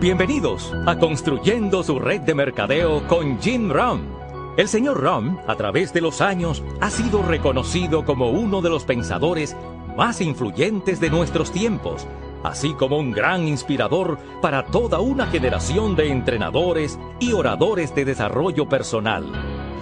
[0.00, 4.02] Bienvenidos a Construyendo su red de mercadeo con Jim Rom.
[4.56, 8.84] El señor Rom, a través de los años, ha sido reconocido como uno de los
[8.84, 9.56] pensadores
[9.96, 12.06] más influyentes de nuestros tiempos,
[12.44, 18.68] así como un gran inspirador para toda una generación de entrenadores y oradores de desarrollo
[18.68, 19.24] personal.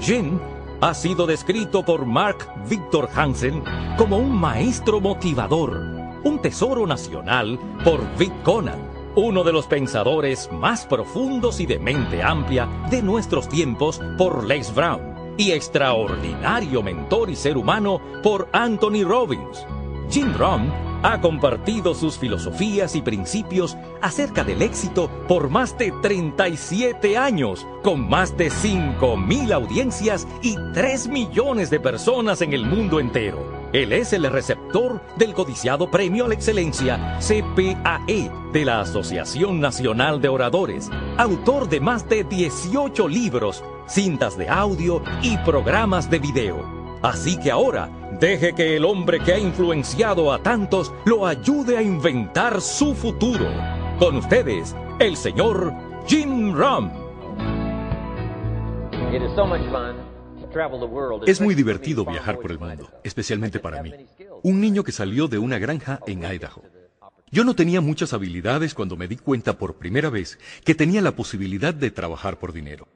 [0.00, 0.38] Jim
[0.80, 2.38] ha sido descrito por Mark
[2.70, 3.62] Victor Hansen
[3.98, 5.78] como un maestro motivador,
[6.24, 12.22] un tesoro nacional por Vic Conan uno de los pensadores más profundos y de mente
[12.22, 19.04] amplia de nuestros tiempos por Lex Brown y extraordinario mentor y ser humano por Anthony
[19.04, 19.66] Robbins.
[20.10, 20.70] Jim Rohn
[21.02, 28.08] ha compartido sus filosofías y principios acerca del éxito por más de 37 años, con
[28.08, 33.55] más de 5.000 audiencias y 3 millones de personas en el mundo entero.
[33.72, 40.20] Él es el receptor del codiciado Premio a la Excelencia CPAE de la Asociación Nacional
[40.20, 46.64] de Oradores, autor de más de 18 libros, cintas de audio y programas de video.
[47.02, 51.82] Así que ahora, deje que el hombre que ha influenciado a tantos lo ayude a
[51.82, 53.46] inventar su futuro.
[53.98, 55.74] Con ustedes, el señor
[56.06, 56.90] Jim Rom.
[61.26, 63.92] Es muy divertido viajar por el mundo, especialmente para mí,
[64.42, 66.62] un niño que salió de una granja en Idaho.
[67.30, 71.16] Yo no tenía muchas habilidades cuando me di cuenta por primera vez que tenía la
[71.16, 72.88] posibilidad de trabajar por dinero.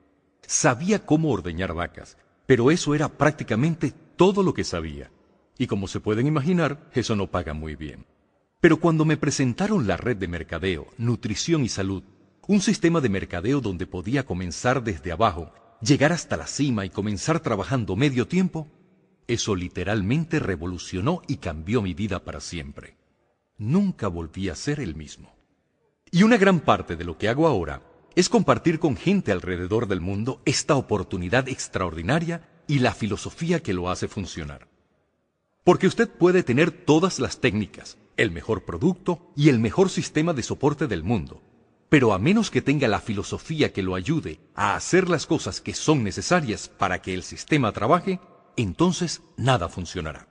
[0.46, 5.10] Sabía cómo ordeñar vacas, pero eso era prácticamente todo lo que sabía.
[5.58, 8.06] Y como se pueden imaginar, eso no paga muy bien.
[8.60, 12.02] Pero cuando me presentaron la red de mercadeo, nutrición y salud,
[12.46, 17.40] un sistema de mercadeo donde podía comenzar desde abajo, llegar hasta la cima y comenzar
[17.40, 18.68] trabajando medio tiempo,
[19.26, 22.96] eso literalmente revolucionó y cambió mi vida para siempre.
[23.58, 25.34] Nunca volví a ser el mismo.
[26.10, 27.82] Y una gran parte de lo que hago ahora
[28.16, 33.88] es compartir con gente alrededor del mundo esta oportunidad extraordinaria y la filosofía que lo
[33.90, 34.68] hace funcionar.
[35.62, 40.42] Porque usted puede tener todas las técnicas, el mejor producto y el mejor sistema de
[40.42, 41.42] soporte del mundo,
[41.90, 45.74] pero a menos que tenga la filosofía que lo ayude a hacer las cosas que
[45.74, 48.20] son necesarias para que el sistema trabaje,
[48.56, 50.28] entonces nada funcionará.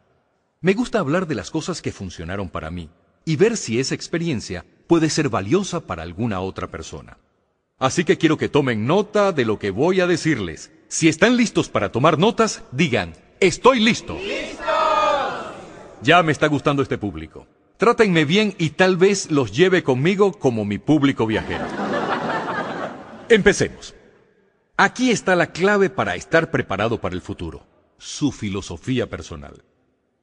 [0.61, 2.89] Me gusta hablar de las cosas que funcionaron para mí
[3.25, 7.17] y ver si esa experiencia puede ser valiosa para alguna otra persona.
[7.77, 10.71] Así que quiero que tomen nota de lo que voy a decirles.
[10.87, 14.15] Si están listos para tomar notas, digan, estoy listo.
[14.15, 14.65] ¡Listos!
[16.01, 17.47] Ya me está gustando este público.
[17.79, 21.63] Trátenme bien y tal vez los lleve conmigo como mi público viajero.
[23.29, 23.95] Empecemos.
[24.75, 27.65] Aquí está la clave para estar preparado para el futuro.
[27.97, 29.63] Su filosofía personal.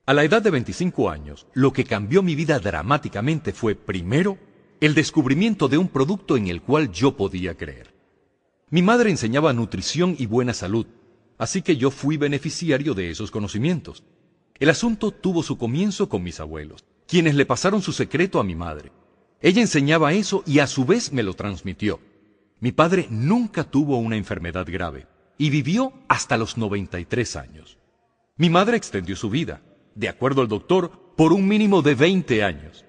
[0.04, 4.36] A la edad de 25 años, lo que cambió mi vida dramáticamente fue, primero,
[4.82, 7.94] el descubrimiento de un producto en el cual yo podía creer.
[8.68, 10.88] Mi madre enseñaba nutrición y buena salud,
[11.38, 14.04] así que yo fui beneficiario de esos conocimientos.
[14.58, 18.54] El asunto tuvo su comienzo con mis abuelos, quienes le pasaron su secreto a mi
[18.54, 18.92] madre.
[19.40, 22.00] Ella enseñaba eso y a su vez me lo transmitió.
[22.60, 25.06] Mi padre nunca tuvo una enfermedad grave
[25.38, 27.78] y vivió hasta los 93 años.
[28.36, 29.62] Mi madre extendió su vida,
[29.94, 32.84] de acuerdo al doctor, por un mínimo de 20 años.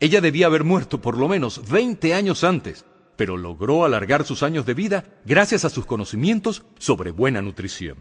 [0.00, 2.84] Ella debía haber muerto por lo menos 20 años antes,
[3.16, 7.98] pero logró alargar sus años de vida gracias a sus conocimientos sobre buena nutrición.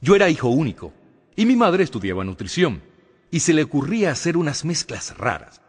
[0.00, 0.92] Yo era hijo único
[1.34, 2.82] y mi madre estudiaba nutrición
[3.30, 5.60] y se le ocurría hacer unas mezclas raras.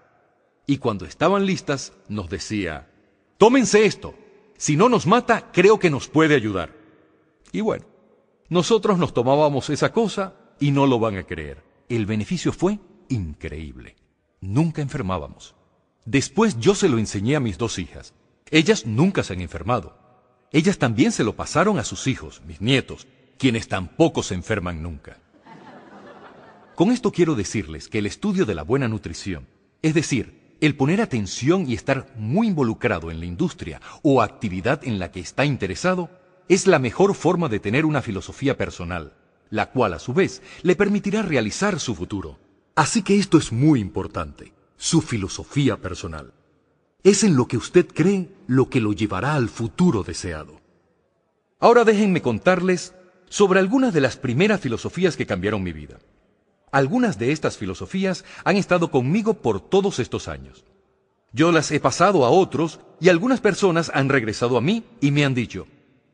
[0.68, 2.92] Y cuando estaban listas nos decía,
[3.38, 4.16] tómense esto,
[4.58, 6.74] si no nos mata creo que nos puede ayudar.
[7.52, 7.86] Y bueno,
[8.50, 11.64] nosotros nos tomábamos esa cosa y no lo van a creer.
[11.90, 12.80] El beneficio fue
[13.10, 13.96] increíble.
[14.42, 15.56] Nunca enfermábamos.
[16.06, 18.14] Después yo se lo enseñé a mis dos hijas.
[18.52, 19.98] Ellas nunca se han enfermado.
[20.52, 25.20] Ellas también se lo pasaron a sus hijos, mis nietos, quienes tampoco se enferman nunca.
[26.76, 29.48] Con esto quiero decirles que el estudio de la buena nutrición,
[29.82, 35.00] es decir, el poner atención y estar muy involucrado en la industria o actividad en
[35.00, 36.10] la que está interesado,
[36.50, 39.14] es la mejor forma de tener una filosofía personal,
[39.50, 42.40] la cual a su vez le permitirá realizar su futuro.
[42.76, 46.34] Así que esto es muy importante, su filosofía personal.
[47.04, 50.60] es en lo que usted cree lo que lo llevará al futuro deseado.
[51.60, 52.96] Ahora déjenme contarles
[53.30, 56.00] sobre algunas de las primeras filosofías que cambiaron mi vida.
[56.76, 60.66] Algunas de estas filosofías han estado conmigo por todos estos años.
[61.32, 65.24] Yo las he pasado a otros y algunas personas han regresado a mí y me
[65.24, 65.68] han dicho,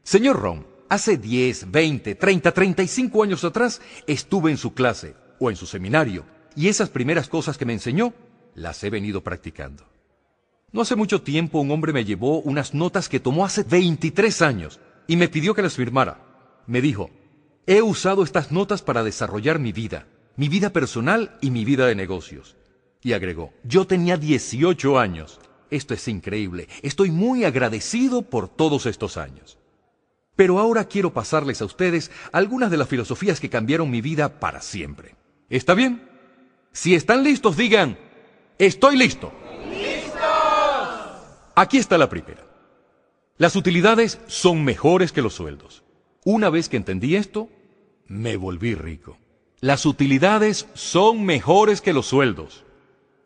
[0.04, 5.56] Señor Ron, hace 10, 20, 30, 35 años atrás estuve en su clase o en
[5.56, 6.25] su seminario
[6.56, 8.13] y esas primeras cosas que me enseñó
[8.54, 9.84] las he venido practicando.
[10.72, 14.80] No hace mucho tiempo un hombre me llevó unas notas que tomó hace 23 años
[15.08, 16.24] y me pidió que las firmara.
[16.68, 17.10] Me dijo,
[17.66, 20.06] he usado estas notas para desarrollar mi vida,
[20.36, 22.56] mi vida personal y mi vida de negocios.
[23.04, 25.39] Y agregó, yo tenía 18 años.
[25.69, 26.68] Esto es increíble.
[26.81, 29.57] Estoy muy agradecido por todos estos años.
[30.36, 34.62] Pero ahora quiero pasarles a ustedes algunas de las filosofías que cambiaron mi vida para
[34.62, 35.16] siempre.
[35.50, 36.07] ¿Está bien?
[36.72, 37.98] Si están listos, digan,
[38.57, 39.31] estoy listo.
[41.56, 42.45] Aquí está la primera.
[43.38, 45.84] Las utilidades son mejores que los sueldos.
[46.24, 47.50] Una vez que entendí esto,
[48.07, 49.18] me volví rico.
[49.63, 52.66] Las utilidades son mejores que los sueldos.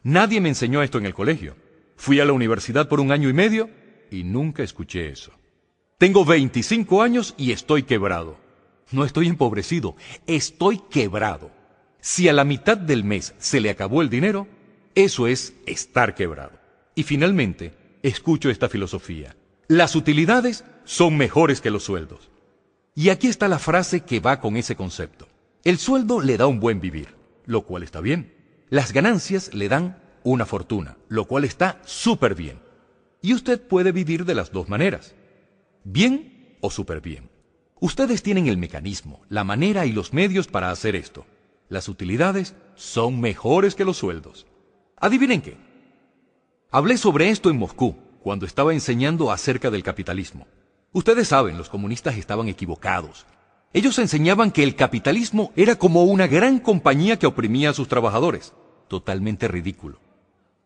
[0.03, 1.55] Nadie me enseñó esto en el colegio.
[1.95, 3.69] Fui a la universidad por un año y medio
[4.11, 5.31] y nunca escuché eso.
[5.97, 8.37] Tengo 25 años y estoy quebrado.
[8.91, 9.95] No estoy empobrecido,
[10.27, 11.51] estoy quebrado.
[12.01, 14.45] Si a la mitad del mes se le acabó el dinero,
[14.93, 16.59] eso es estar quebrado.
[16.95, 17.71] Y finalmente,
[18.03, 19.37] escucho esta filosofía.
[19.69, 22.29] Las utilidades son mejores que los sueldos.
[22.93, 25.24] Y aquí está la frase que va con ese concepto.
[25.65, 27.15] El sueldo le da un buen vivir,
[27.47, 28.31] lo cual está bien.
[28.69, 32.59] Las ganancias le dan una fortuna, lo cual está súper bien.
[33.23, 35.15] Y usted puede vivir de las dos maneras,
[35.83, 37.31] bien o súper bien.
[37.79, 41.25] Ustedes tienen el mecanismo, la manera y los medios para hacer esto.
[41.67, 44.45] Las utilidades son mejores que los sueldos.
[44.97, 45.57] Adivinen qué.
[46.69, 50.45] Hablé sobre esto en Moscú, cuando estaba enseñando acerca del capitalismo.
[50.91, 53.25] Ustedes saben, los comunistas estaban equivocados.
[53.75, 58.53] Ellos enseñaban que el capitalismo era como una gran compañía que oprimía a sus trabajadores.
[58.87, 59.99] Totalmente ridículo.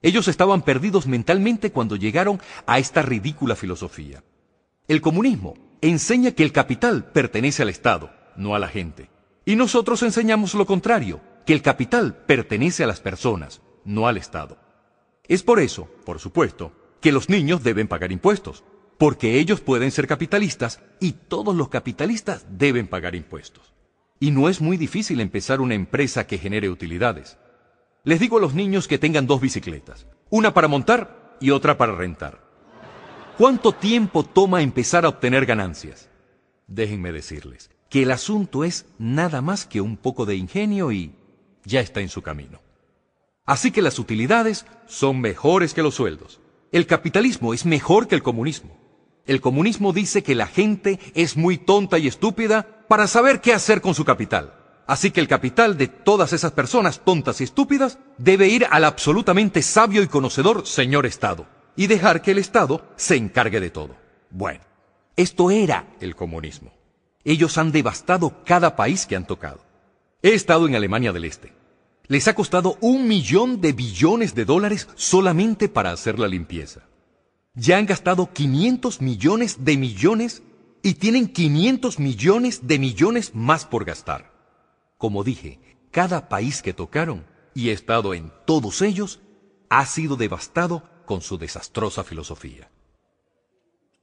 [0.03, 4.23] Ellos estaban perdidos mentalmente cuando llegaron a esta ridícula filosofía.
[4.87, 9.09] El comunismo enseña que el capital pertenece al Estado, no a la gente.
[9.43, 14.59] Y nosotros enseñamos lo contrario, que el capital pertenece a las personas, no al Estado.
[15.27, 18.63] Es por eso, por supuesto, que los niños deben pagar impuestos,
[18.99, 23.73] porque ellos pueden ser capitalistas y todos los capitalistas deben pagar impuestos.
[24.19, 27.37] Y no es muy difícil empezar una empresa que genere utilidades.
[28.03, 31.95] Les digo a los niños que tengan dos bicicletas, una para montar y otra para
[31.95, 32.43] rentar.
[33.37, 36.09] ¿Cuánto tiempo toma empezar a obtener ganancias?
[36.67, 41.15] Déjenme decirles que el asunto es nada más que un poco de ingenio y
[41.63, 42.59] ya está en su camino.
[43.45, 46.41] Así que las utilidades son mejores que los sueldos.
[46.73, 48.78] El capitalismo es mejor que el comunismo.
[49.29, 53.79] El comunismo dice que la gente es muy tonta y estúpida para saber qué hacer
[53.79, 54.55] con su capital.
[54.87, 59.61] Así que el capital de todas esas personas tontas y estúpidas debe ir al absolutamente
[59.61, 61.45] sabio y conocedor señor Estado
[61.75, 63.95] y dejar que el Estado se encargue de todo.
[64.31, 64.61] Bueno,
[65.15, 66.73] esto era el comunismo.
[67.23, 69.59] Ellos han devastado cada país que han tocado.
[70.23, 71.53] He estado en Alemania del Este
[72.09, 76.88] les ha costado un millón de billones de dólares solamente para hacer la limpieza.
[77.59, 80.43] Ya han gastado 500 millones de millones
[80.81, 84.31] y tienen 500 millones de millones más por gastar.
[84.97, 85.59] Como dije,
[85.91, 89.19] cada país que tocaron, y he estado en todos ellos,
[89.67, 92.71] ha sido devastado con su desastrosa filosofía.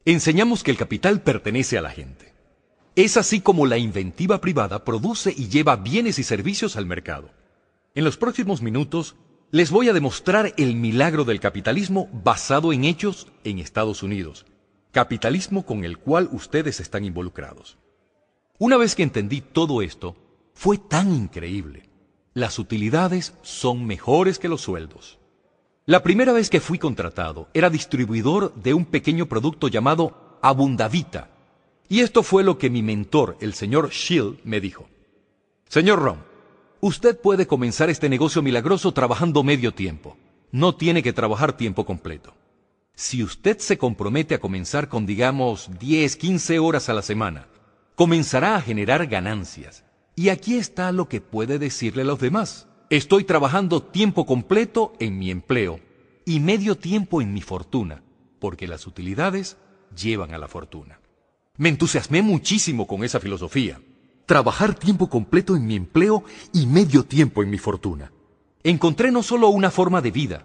[0.04, 2.34] Enseñamos que el capital pertenece a la gente.
[2.94, 7.30] Es así como la inventiva privada produce y lleva bienes y servicios al mercado.
[7.94, 9.16] En los próximos minutos
[9.50, 14.44] les voy a demostrar el milagro del capitalismo basado en hechos en Estados Unidos,
[14.90, 17.78] capitalismo con el cual ustedes están involucrados.
[18.58, 20.16] Una vez que entendí todo esto,
[20.54, 21.88] fue tan increíble.
[22.34, 25.18] Las utilidades son mejores que los sueldos.
[25.84, 31.30] La primera vez que fui contratado era distribuidor de un pequeño producto llamado Abundavita.
[31.88, 34.88] Y esto fue lo que mi mentor, el señor Shield, me dijo.
[35.68, 36.25] Señor Ron,
[36.87, 40.16] Usted puede comenzar este negocio milagroso trabajando medio tiempo.
[40.52, 42.33] No tiene que trabajar tiempo completo.
[42.95, 47.49] Si usted se compromete a comenzar con, digamos, 10, 15 horas a la semana,
[47.97, 49.85] comenzará a generar ganancias.
[50.14, 52.69] Y aquí está lo que puede decirle a los demás.
[52.88, 55.81] Estoy trabajando tiempo completo en mi empleo
[56.25, 58.05] y medio tiempo en mi fortuna,
[58.38, 59.57] porque las utilidades
[60.00, 61.00] llevan a la fortuna.
[61.57, 63.81] Me entusiasmé muchísimo con esa filosofía
[64.26, 68.12] trabajar tiempo completo en mi empleo y medio tiempo en mi fortuna.
[68.64, 70.45] Encontré no solo una forma de vida,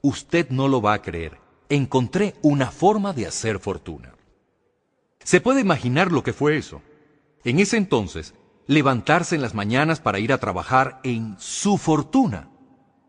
[0.00, 4.14] usted no lo va a creer, encontré una forma de hacer fortuna.
[5.18, 6.80] ¿Se puede imaginar lo que fue eso?
[7.42, 8.34] En ese entonces,
[8.68, 12.50] levantarse en las mañanas para ir a trabajar en su fortuna.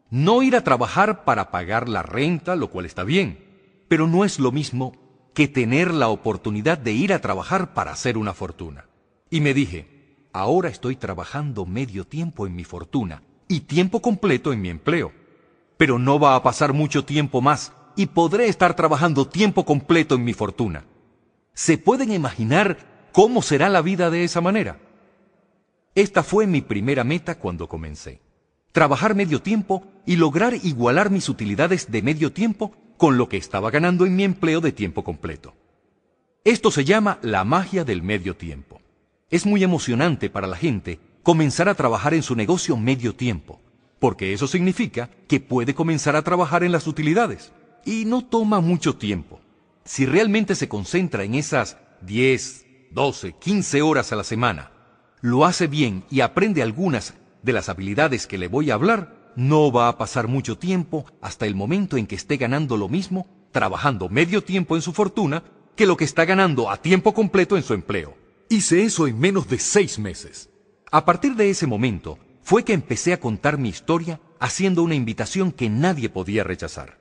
[0.09, 4.39] No ir a trabajar para pagar la renta, lo cual está bien, pero no es
[4.39, 4.93] lo mismo
[5.35, 8.85] que tener la oportunidad de ir a trabajar para hacer una fortuna.
[9.29, 9.96] Y me dije,
[10.37, 15.11] ahora estoy trabajando medio tiempo en mi fortuna y tiempo completo en mi empleo.
[15.77, 20.23] Pero no va a pasar mucho tiempo más y podré estar trabajando tiempo completo en
[20.23, 20.85] mi fortuna.
[21.53, 22.77] ¿Se pueden imaginar
[23.11, 24.79] cómo será la vida de esa manera?
[25.95, 28.21] Esta fue mi primera meta cuando comencé.
[28.71, 33.71] Trabajar medio tiempo y lograr igualar mis utilidades de medio tiempo con lo que estaba
[33.71, 35.55] ganando en mi empleo de tiempo completo.
[36.43, 38.79] Esto se llama la magia del medio tiempo.
[39.29, 43.59] Es muy emocionante para la gente comenzar a trabajar en su negocio medio tiempo,
[43.99, 47.51] porque eso significa que puede comenzar a trabajar en las utilidades
[47.83, 49.41] y no toma mucho tiempo.
[49.83, 54.71] Si realmente se concentra en esas 10, 12, 15 horas a la semana,
[55.19, 59.73] lo hace bien y aprende algunas de las habilidades que le voy a hablar, no
[59.73, 64.07] va a pasar mucho tiempo hasta el momento en que esté ganando lo mismo, trabajando
[64.07, 65.43] medio tiempo en su fortuna,
[65.75, 68.26] que lo que está ganando a tiempo completo en su empleo.
[68.49, 70.49] Hice eso en menos de seis meses.
[70.89, 75.51] A partir de ese momento, fue que empecé a contar mi historia haciendo una invitación
[75.51, 76.97] que nadie podía rechazar.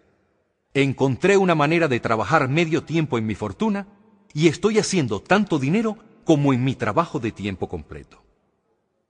[0.75, 3.87] Encontré una manera de trabajar medio tiempo en mi fortuna
[4.35, 8.25] y estoy haciendo tanto dinero como en mi trabajo de tiempo completo.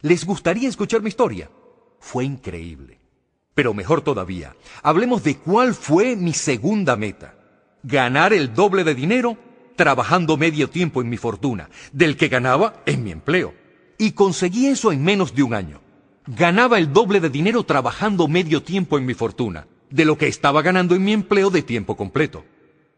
[0.02, 1.50] ¿Les gustaría escuchar mi historia?
[2.00, 3.00] Fue increíble.
[3.54, 7.34] Pero mejor todavía, hablemos de cuál fue mi segunda meta.
[7.82, 9.38] Ganar el doble de dinero
[9.76, 13.54] trabajando medio tiempo en mi fortuna, del que ganaba en mi empleo.
[13.98, 15.80] Y conseguí eso en menos de un año.
[16.26, 20.62] Ganaba el doble de dinero trabajando medio tiempo en mi fortuna, de lo que estaba
[20.62, 22.44] ganando en mi empleo de tiempo completo.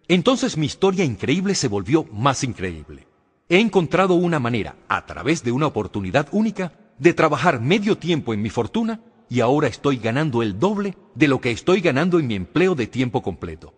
[0.09, 3.07] Entonces mi historia increíble se volvió más increíble.
[3.51, 8.43] He encontrado una manera, a través de una oportunidad única, de trabajar medio tiempo en
[8.43, 12.35] mi fortuna y ahora estoy ganando el doble de lo que estoy ganando en mi
[12.35, 13.75] empleo de tiempo completo.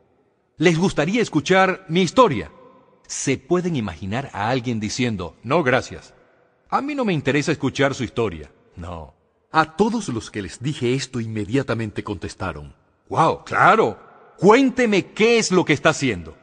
[0.57, 2.51] ¿Les gustaría escuchar mi historia?
[3.11, 6.15] ¿Se pueden imaginar a alguien diciendo, no, gracias?
[6.69, 8.53] A mí no me interesa escuchar su historia.
[8.77, 9.15] No.
[9.51, 12.73] A todos los que les dije esto inmediatamente contestaron,
[13.09, 13.43] ¡Wow!
[13.43, 13.99] ¡Claro!
[14.39, 16.37] Cuénteme qué es lo que está haciendo.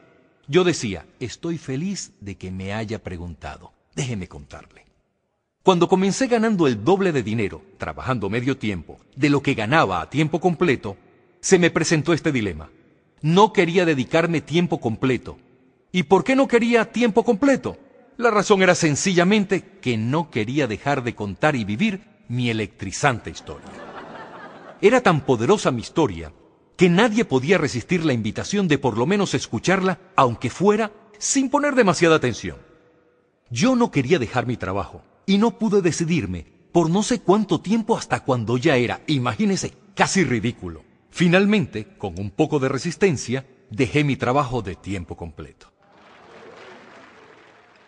[0.46, 3.72] Yo decía, estoy feliz de que me haya preguntado.
[3.94, 4.84] Déjeme contarle.
[5.62, 10.10] Cuando comencé ganando el doble de dinero, trabajando medio tiempo, de lo que ganaba a
[10.10, 10.98] tiempo completo,
[11.40, 12.68] se me presentó este dilema.
[13.22, 15.38] No quería dedicarme tiempo completo.
[15.90, 17.78] ¿Y por qué no quería tiempo completo?
[18.18, 23.70] La razón era sencillamente que no quería dejar de contar y vivir mi electrizante historia.
[24.80, 26.32] Era tan poderosa mi historia
[26.76, 31.74] que nadie podía resistir la invitación de por lo menos escucharla, aunque fuera sin poner
[31.74, 32.58] demasiada atención.
[33.50, 37.96] Yo no quería dejar mi trabajo y no pude decidirme por no sé cuánto tiempo
[37.96, 40.84] hasta cuando ya era, imagínese, casi ridículo.
[41.10, 45.72] Finalmente, con un poco de resistencia, dejé mi trabajo de tiempo completo.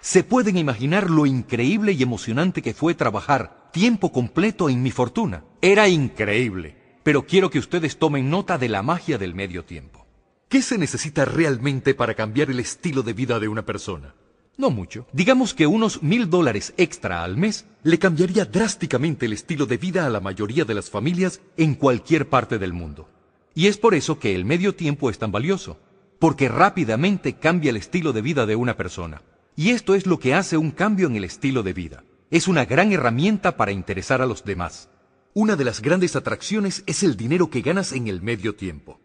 [0.00, 5.44] ¿Se pueden imaginar lo increíble y emocionante que fue trabajar tiempo completo en mi fortuna?
[5.60, 10.06] Era increíble pero quiero que ustedes tomen nota de la magia del medio tiempo.
[10.48, 14.14] ¿Qué se necesita realmente para cambiar el estilo de vida de una persona?
[14.56, 15.06] No mucho.
[15.12, 20.04] Digamos que unos mil dólares extra al mes le cambiaría drásticamente el estilo de vida
[20.04, 23.08] a la mayoría de las familias en cualquier parte del mundo.
[23.54, 25.78] Y es por eso que el medio tiempo es tan valioso,
[26.18, 29.22] porque rápidamente cambia el estilo de vida de una persona.
[29.60, 32.02] Y esto es lo que hace un cambio en el estilo de vida.
[32.30, 34.88] Es una gran herramienta para interesar a los demás.
[35.34, 38.98] Una de las grandes atracciones es el dinero que ganas en el medio tiempo.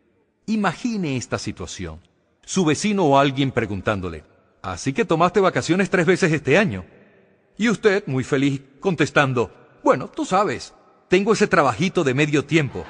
[0.45, 1.99] Imagine esta situación.
[2.45, 4.23] Su vecino o alguien preguntándole,
[4.61, 6.85] ¿así que tomaste vacaciones tres veces este año?
[7.57, 9.51] Y usted, muy feliz, contestando,
[9.83, 10.73] bueno, tú sabes,
[11.09, 12.85] tengo ese trabajito de medio tiempo.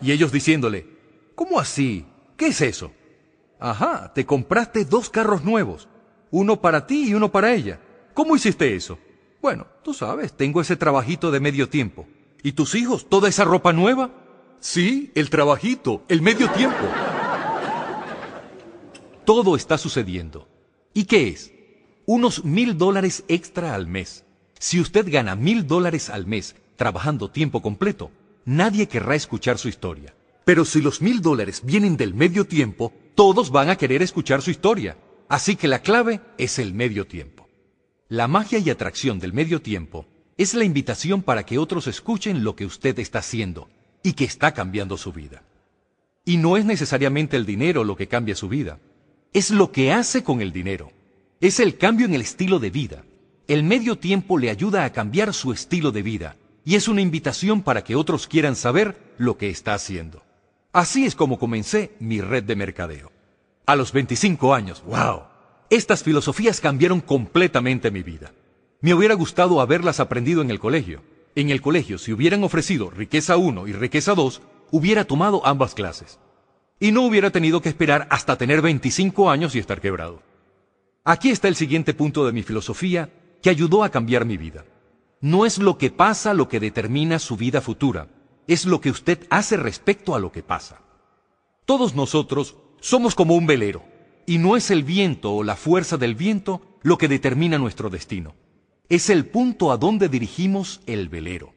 [0.00, 0.86] Y ellos diciéndole,
[1.34, 2.06] ¿cómo así?
[2.38, 2.92] ¿Qué es eso?
[3.60, 5.86] Ajá, te compraste dos carros nuevos,
[6.30, 7.80] uno para ti y uno para ella.
[8.14, 8.98] ¿Cómo hiciste eso?
[9.40, 12.06] Bueno, tú sabes, tengo ese trabajito de medio tiempo.
[12.42, 13.08] ¿Y tus hijos?
[13.08, 14.10] ¿Toda esa ropa nueva?
[14.60, 16.84] Sí, el trabajito, el medio tiempo.
[19.24, 20.48] Todo está sucediendo.
[20.94, 21.52] ¿Y qué es?
[22.06, 24.24] Unos mil dólares extra al mes.
[24.58, 28.10] Si usted gana mil dólares al mes trabajando tiempo completo,
[28.44, 30.14] nadie querrá escuchar su historia.
[30.44, 34.50] Pero si los mil dólares vienen del medio tiempo, todos van a querer escuchar su
[34.50, 34.96] historia.
[35.28, 37.48] Así que la clave es el medio tiempo.
[38.08, 40.06] La magia y atracción del medio tiempo
[40.38, 43.68] es la invitación para que otros escuchen lo que usted está haciendo
[44.02, 45.42] y que está cambiando su vida.
[46.24, 48.78] Y no es necesariamente el dinero lo que cambia su vida.
[49.32, 50.92] Es lo que hace con el dinero.
[51.40, 53.04] Es el cambio en el estilo de vida.
[53.46, 57.62] El medio tiempo le ayuda a cambiar su estilo de vida y es una invitación
[57.62, 60.22] para que otros quieran saber lo que está haciendo.
[60.72, 63.17] Así es como comencé mi red de mercadeo.
[63.68, 65.24] A los 25 años, wow,
[65.68, 68.32] estas filosofías cambiaron completamente mi vida.
[68.80, 71.02] Me hubiera gustado haberlas aprendido en el colegio.
[71.34, 76.18] En el colegio, si hubieran ofrecido riqueza 1 y riqueza 2, hubiera tomado ambas clases.
[76.80, 80.22] Y no hubiera tenido que esperar hasta tener 25 años y estar quebrado.
[81.04, 83.10] Aquí está el siguiente punto de mi filosofía
[83.42, 84.64] que ayudó a cambiar mi vida.
[85.20, 88.08] No es lo que pasa lo que determina su vida futura,
[88.46, 90.80] es lo que usted hace respecto a lo que pasa.
[91.66, 93.84] Todos nosotros somos como un velero,
[94.26, 98.34] y no es el viento o la fuerza del viento lo que determina nuestro destino
[98.88, 101.54] es el punto a donde dirigimos el velero.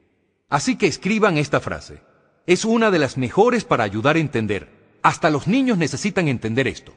[0.49, 2.01] Así que escriban esta frase.
[2.45, 4.69] Es una de las mejores para ayudar a entender.
[5.01, 6.93] Hasta los niños necesitan entender esto.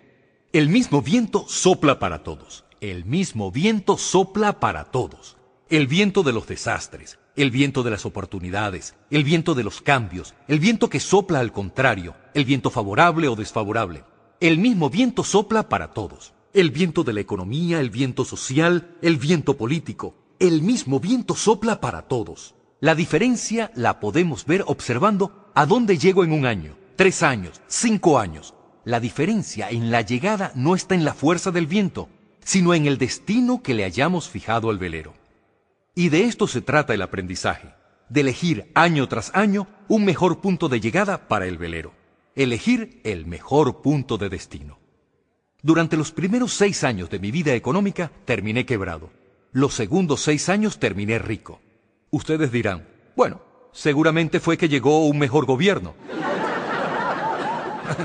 [0.52, 2.64] El mismo viento sopla para todos.
[2.80, 5.36] El mismo viento sopla para todos.
[5.70, 10.34] El viento de los desastres, el viento de las oportunidades, el viento de los cambios,
[10.46, 14.04] el viento que sopla al contrario, el viento favorable o desfavorable.
[14.40, 16.34] El mismo viento sopla para todos.
[16.52, 21.80] El viento de la economía, el viento social, el viento político, el mismo viento sopla
[21.80, 22.54] para todos.
[22.80, 28.18] La diferencia la podemos ver observando a dónde llego en un año, tres años, cinco
[28.18, 28.54] años.
[28.84, 32.08] La diferencia en la llegada no está en la fuerza del viento,
[32.44, 35.14] sino en el destino que le hayamos fijado al velero.
[35.94, 37.72] Y de esto se trata el aprendizaje,
[38.08, 41.94] de elegir año tras año un mejor punto de llegada para el velero,
[42.34, 44.78] elegir el mejor punto de destino.
[45.62, 49.10] Durante los primeros seis años de mi vida económica terminé quebrado
[49.54, 51.60] los segundos seis años terminé rico.
[52.10, 53.40] Ustedes dirán, bueno,
[53.72, 55.94] seguramente fue que llegó un mejor gobierno.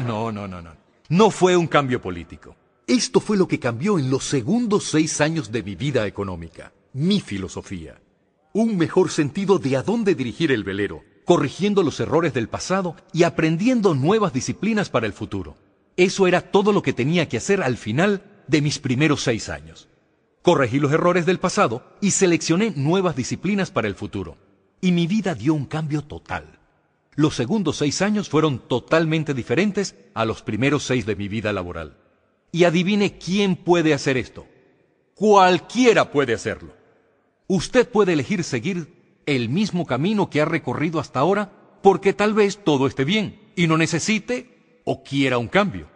[0.05, 0.71] No, no, no, no.
[1.07, 2.55] No fue un cambio político.
[2.85, 7.21] Esto fue lo que cambió en los segundos seis años de mi vida económica, mi
[7.21, 7.99] filosofía.
[8.53, 13.21] Un mejor sentido de a dónde dirigir el velero, corrigiendo los errores del pasado y
[13.21, 15.57] aprendiendo nuevas disciplinas para el futuro.
[15.95, 19.89] Eso era todo lo que tenía que hacer al final de mis primeros seis años.
[20.41, 24.37] Corregí los errores del pasado y seleccioné nuevas disciplinas para el futuro.
[24.81, 26.57] Y mi vida dio un cambio total.
[27.13, 31.95] Los segundos seis años fueron totalmente diferentes a los primeros seis de mi vida laboral.
[32.51, 34.47] Y adivine quién puede hacer esto.
[35.13, 36.73] Cualquiera puede hacerlo.
[37.45, 38.98] Usted puede elegir seguir
[39.29, 43.67] el mismo camino que ha recorrido hasta ahora porque tal vez todo esté bien y
[43.67, 45.87] no necesite o quiera un cambio.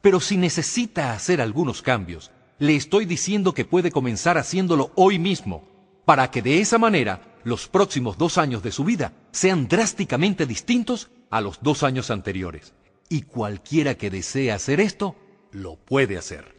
[0.00, 5.68] Pero si necesita hacer algunos cambios le estoy diciendo que puede comenzar haciéndolo hoy mismo,
[6.04, 11.10] para que de esa manera los próximos dos años de su vida sean drásticamente distintos
[11.30, 12.74] a los dos años anteriores.
[13.08, 15.16] Y cualquiera que desee hacer esto,
[15.52, 16.56] lo puede hacer.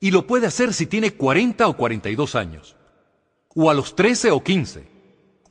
[0.00, 2.76] Y lo puede hacer si tiene 40 o 42 años,
[3.54, 4.86] o a los 13 o 15,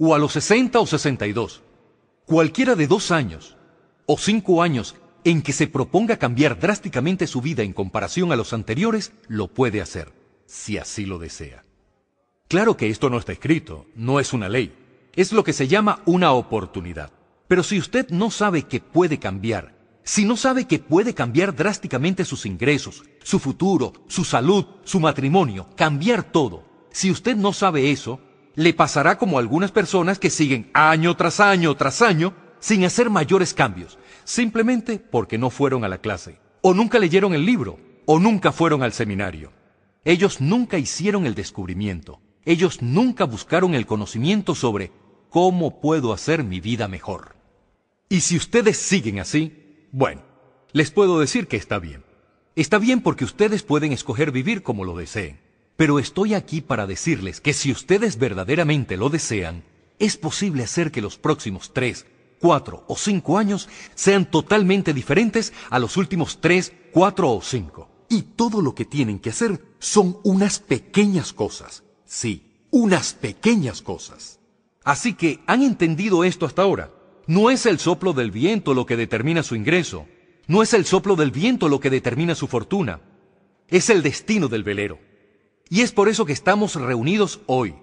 [0.04, 1.62] o a los 60 o 62.
[2.26, 3.56] Cualquiera de dos años
[4.08, 8.52] o cinco años en que se proponga cambiar drásticamente su vida en comparación a los
[8.52, 10.12] anteriores, lo puede hacer,
[10.48, 11.66] si así lo desea.
[12.48, 14.74] Claro que esto no está escrito, no es una ley,
[15.16, 17.12] es lo que se llama una oportunidad.
[17.48, 22.26] Pero si usted no sabe que puede cambiar, si no sabe que puede cambiar drásticamente
[22.26, 28.20] sus ingresos, su futuro, su salud, su matrimonio, cambiar todo, si usted no sabe eso,
[28.56, 33.54] le pasará como algunas personas que siguen año tras año tras año sin hacer mayores
[33.54, 38.52] cambios, simplemente porque no fueron a la clase, o nunca leyeron el libro, o nunca
[38.52, 39.52] fueron al seminario.
[40.06, 44.92] Ellos nunca hicieron el descubrimiento, ellos nunca buscaron el conocimiento sobre
[45.30, 47.36] cómo puedo hacer mi vida mejor.
[48.10, 50.22] Y si ustedes siguen así, bueno,
[50.72, 52.04] les puedo decir que está bien.
[52.56, 55.40] Está bien porque ustedes pueden escoger vivir como lo deseen.
[55.78, 59.64] Pero estoy aquí para decirles que si ustedes verdaderamente lo desean,
[60.00, 62.06] es posible hacer que los próximos tres,
[62.40, 67.90] cuatro o cinco años sean totalmente diferentes a los últimos tres, cuatro o cinco.
[68.10, 71.84] Y todo lo que tienen que hacer son unas pequeñas cosas.
[72.06, 74.40] Sí, unas pequeñas cosas.
[74.84, 76.92] Así que, ¿han entendido esto hasta ahora?
[77.28, 80.08] No es el soplo del viento lo que determina su ingreso.
[80.48, 83.00] No es el soplo del viento lo que determina su fortuna.
[83.70, 85.00] Es el destino del velero.
[85.72, 87.76] Y es por eso que estamos reunidos hoy.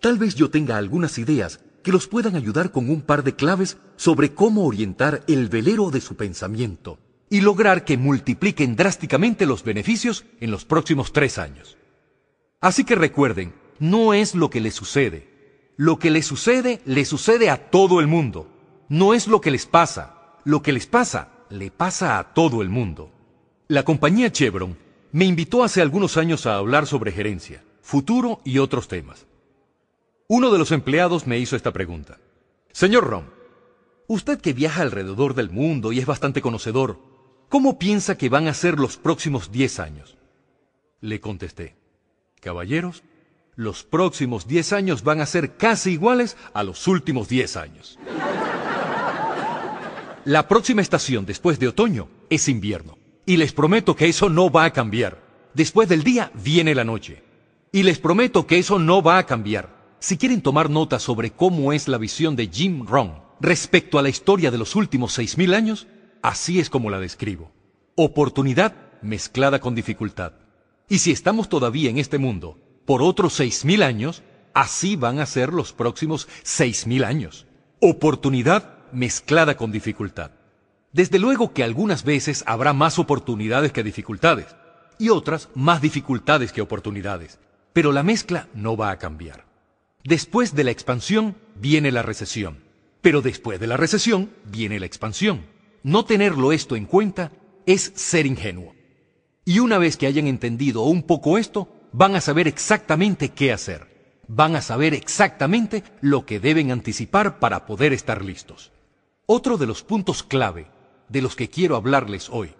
[0.00, 3.76] Tal vez yo tenga algunas ideas que los puedan ayudar con un par de claves
[3.96, 10.26] sobre cómo orientar el velero de su pensamiento y lograr que multipliquen drásticamente los beneficios
[10.38, 11.76] en los próximos tres años.
[12.60, 15.72] Así que recuerden, no es lo que les sucede.
[15.76, 18.48] Lo que les sucede, le sucede a todo el mundo.
[18.88, 20.36] No es lo que les pasa.
[20.44, 23.10] Lo que les pasa, le pasa a todo el mundo.
[23.66, 24.76] La compañía Chevron
[25.12, 29.26] me invitó hace algunos años a hablar sobre gerencia, futuro y otros temas.
[30.26, 32.18] Uno de los empleados me hizo esta pregunta.
[32.72, 33.24] Señor Rom,
[34.06, 36.98] usted que viaja alrededor del mundo y es bastante conocedor,
[37.48, 40.18] ¿cómo piensa que van a ser los próximos 10 años?
[41.00, 41.76] Le contesté,
[42.40, 43.02] caballeros,
[43.56, 47.98] los próximos 10 años van a ser casi iguales a los últimos 10 años.
[50.26, 52.97] La próxima estación después de otoño es invierno.
[53.28, 55.22] Y les prometo que eso no va a cambiar.
[55.52, 57.22] Después del día viene la noche.
[57.70, 59.96] Y les prometo que eso no va a cambiar.
[59.98, 64.08] Si quieren tomar nota sobre cómo es la visión de Jim Rohn respecto a la
[64.08, 65.88] historia de los últimos seis mil años,
[66.22, 67.52] así es como la describo.
[67.96, 70.32] Oportunidad mezclada con dificultad.
[70.88, 74.22] Y si estamos todavía en este mundo por otros seis mil años,
[74.54, 77.46] así van a ser los próximos seis mil años.
[77.78, 80.30] Oportunidad mezclada con dificultad.
[80.92, 84.56] Desde luego que algunas veces habrá más oportunidades que dificultades,
[84.98, 87.38] y otras más dificultades que oportunidades,
[87.72, 89.44] pero la mezcla no va a cambiar.
[90.02, 92.64] Después de la expansión viene la recesión,
[93.02, 95.46] pero después de la recesión viene la expansión.
[95.82, 97.32] No tenerlo esto en cuenta
[97.66, 98.74] es ser ingenuo.
[99.44, 104.22] Y una vez que hayan entendido un poco esto, van a saber exactamente qué hacer.
[104.26, 108.72] Van a saber exactamente lo que deben anticipar para poder estar listos.
[109.26, 110.66] Otro de los puntos clave
[111.08, 112.54] de los que quiero hablarles hoy.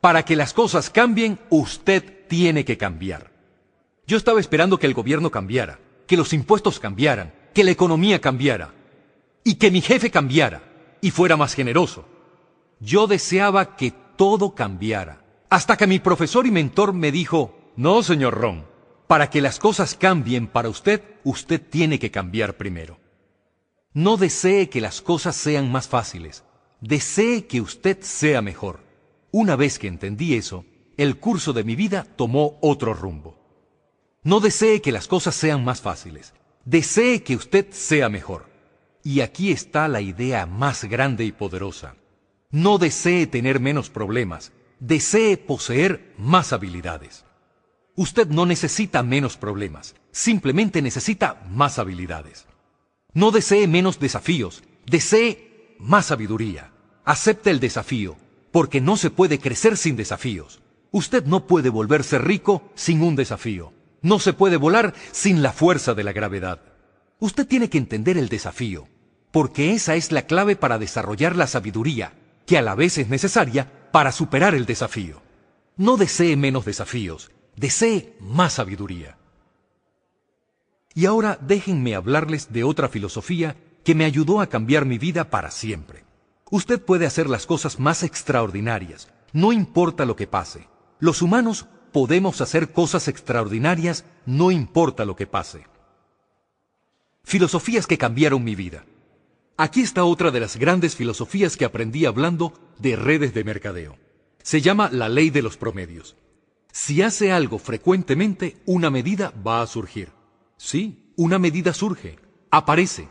[0.00, 3.32] Para que las cosas cambien, usted tiene que cambiar.
[4.06, 8.74] Yo estaba esperando que el gobierno cambiara, que los impuestos cambiaran, que la economía cambiara
[9.42, 10.62] y que mi jefe cambiara
[11.00, 12.04] y fuera más generoso.
[12.80, 18.34] Yo deseaba que todo cambiara, hasta que mi profesor y mentor me dijo, no, señor
[18.34, 18.66] Ron,
[19.06, 22.98] para que las cosas cambien para usted, usted tiene que cambiar primero.
[23.92, 26.44] No desee que las cosas sean más fáciles,
[26.84, 28.80] desee que usted sea mejor.
[29.30, 30.66] Una vez que entendí eso,
[30.96, 33.38] el curso de mi vida tomó otro rumbo.
[34.22, 36.34] No desee que las cosas sean más fáciles.
[36.64, 38.50] Desee que usted sea mejor.
[39.02, 41.96] Y aquí está la idea más grande y poderosa.
[42.50, 44.52] No desee tener menos problemas.
[44.78, 47.24] Desee poseer más habilidades.
[47.96, 49.94] Usted no necesita menos problemas.
[50.10, 52.46] Simplemente necesita más habilidades.
[53.14, 54.62] No desee menos desafíos.
[54.86, 56.73] Desee más sabiduría.
[57.04, 58.16] Acepte el desafío,
[58.50, 60.62] porque no se puede crecer sin desafíos.
[60.90, 63.72] Usted no puede volverse rico sin un desafío.
[64.00, 66.60] No se puede volar sin la fuerza de la gravedad.
[67.18, 68.86] Usted tiene que entender el desafío,
[69.30, 72.12] porque esa es la clave para desarrollar la sabiduría,
[72.46, 75.20] que a la vez es necesaria para superar el desafío.
[75.76, 79.18] No desee menos desafíos, desee más sabiduría.
[80.94, 85.50] Y ahora déjenme hablarles de otra filosofía que me ayudó a cambiar mi vida para
[85.50, 86.03] siempre.
[86.54, 90.68] Usted puede hacer las cosas más extraordinarias, no importa lo que pase.
[91.00, 95.66] Los humanos podemos hacer cosas extraordinarias, no importa lo que pase.
[97.24, 98.84] Filosofías que cambiaron mi vida.
[99.56, 103.98] Aquí está otra de las grandes filosofías que aprendí hablando de redes de mercadeo.
[104.40, 106.14] Se llama la ley de los promedios.
[106.70, 110.10] Si hace algo frecuentemente, una medida va a surgir.
[110.56, 112.16] Sí, una medida surge,
[112.52, 113.08] aparece.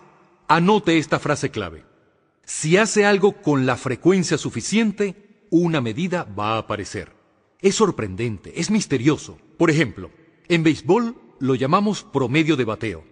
[0.47, 1.91] Anote esta frase clave.
[2.45, 7.13] Si hace algo con la frecuencia suficiente, una medida va a aparecer.
[7.61, 9.37] Es sorprendente, es misterioso.
[9.57, 10.11] Por ejemplo,
[10.49, 13.05] en béisbol lo llamamos promedio de bateo.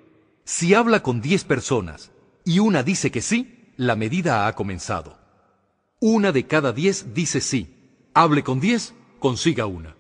[0.44, 2.12] Si habla con 10 personas
[2.44, 5.18] y una dice que sí, la medida ha comenzado.
[6.00, 7.78] Una de cada 10 dice sí.
[8.14, 9.96] Hable con 10, consiga una.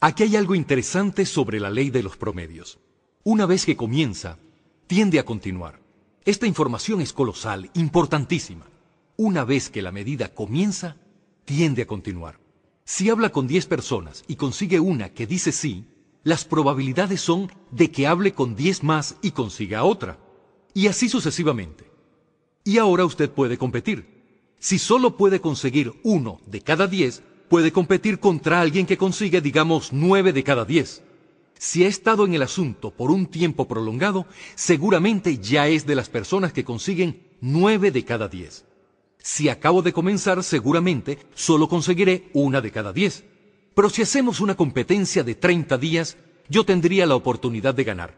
[0.00, 2.78] Aquí hay algo interesante sobre la ley de los promedios.
[3.24, 4.38] Una vez que comienza,
[4.86, 5.80] tiende a continuar.
[6.28, 8.66] Esta información es colosal, importantísima.
[9.16, 10.98] Una vez que la medida comienza,
[11.46, 12.38] tiende a continuar.
[12.84, 15.86] Si habla con 10 personas y consigue una que dice sí,
[16.24, 20.18] las probabilidades son de que hable con 10 más y consiga otra.
[20.74, 21.90] Y así sucesivamente.
[22.62, 24.52] Y ahora usted puede competir.
[24.58, 29.94] Si solo puede conseguir uno de cada 10, puede competir contra alguien que consigue, digamos,
[29.94, 31.04] 9 de cada 10.
[31.58, 36.08] Si ha estado en el asunto por un tiempo prolongado, seguramente ya es de las
[36.08, 38.64] personas que consiguen 9 de cada 10.
[39.18, 43.24] Si acabo de comenzar, seguramente solo conseguiré una de cada diez.
[43.74, 46.16] Pero si hacemos una competencia de 30 días,
[46.48, 48.16] yo tendría la oportunidad de ganar.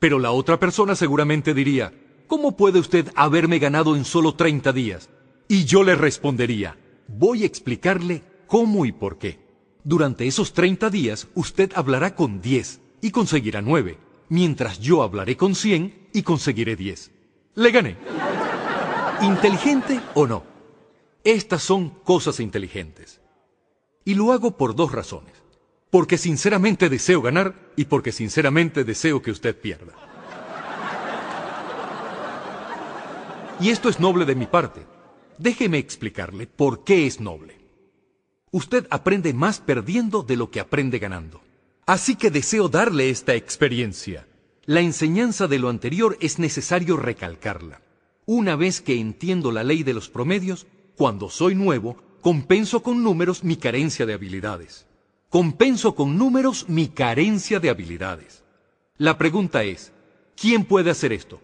[0.00, 1.94] Pero la otra persona seguramente diría,
[2.26, 5.08] ¿cómo puede usted haberme ganado en solo 30 días?
[5.48, 9.43] Y yo le respondería, voy a explicarle cómo y por qué.
[9.84, 15.54] Durante esos 30 días usted hablará con 10 y conseguirá 9, mientras yo hablaré con
[15.54, 17.10] 100 y conseguiré 10.
[17.54, 17.96] Le gané
[19.22, 20.44] inteligente o no.
[21.22, 23.20] Estas son cosas inteligentes.
[24.04, 25.32] Y lo hago por dos razones.
[25.90, 29.92] Porque sinceramente deseo ganar y porque sinceramente deseo que usted pierda.
[33.60, 34.84] Y esto es noble de mi parte.
[35.38, 37.53] Déjeme explicarle por qué es noble.
[38.54, 41.40] Usted aprende más perdiendo de lo que aprende ganando.
[41.86, 44.28] Así que deseo darle esta experiencia.
[44.64, 47.82] La enseñanza de lo anterior es necesario recalcarla.
[48.26, 53.42] Una vez que entiendo la ley de los promedios, cuando soy nuevo, compenso con números
[53.42, 54.86] mi carencia de habilidades.
[55.30, 58.44] Compenso con números mi carencia de habilidades.
[58.98, 59.92] La pregunta es,
[60.36, 61.40] ¿quién puede hacer esto?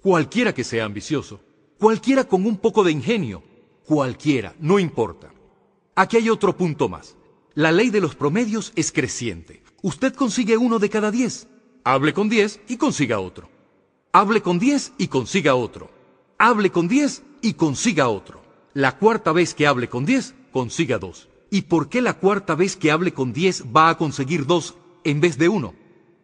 [0.00, 1.40] Cualquiera que sea ambicioso,
[1.76, 3.42] cualquiera con un poco de ingenio,
[3.84, 5.32] cualquiera, no importa.
[5.94, 7.16] Aquí hay otro punto más.
[7.54, 9.62] La ley de los promedios es creciente.
[9.82, 11.48] Usted consigue uno de cada diez.
[11.84, 13.50] Hable con diez y consiga otro.
[14.12, 15.90] Hable con diez y consiga otro.
[16.38, 18.42] Hable con diez y consiga otro.
[18.72, 21.28] La cuarta vez que hable con diez, consiga dos.
[21.50, 25.20] ¿Y por qué la cuarta vez que hable con diez va a conseguir dos en
[25.20, 25.74] vez de uno?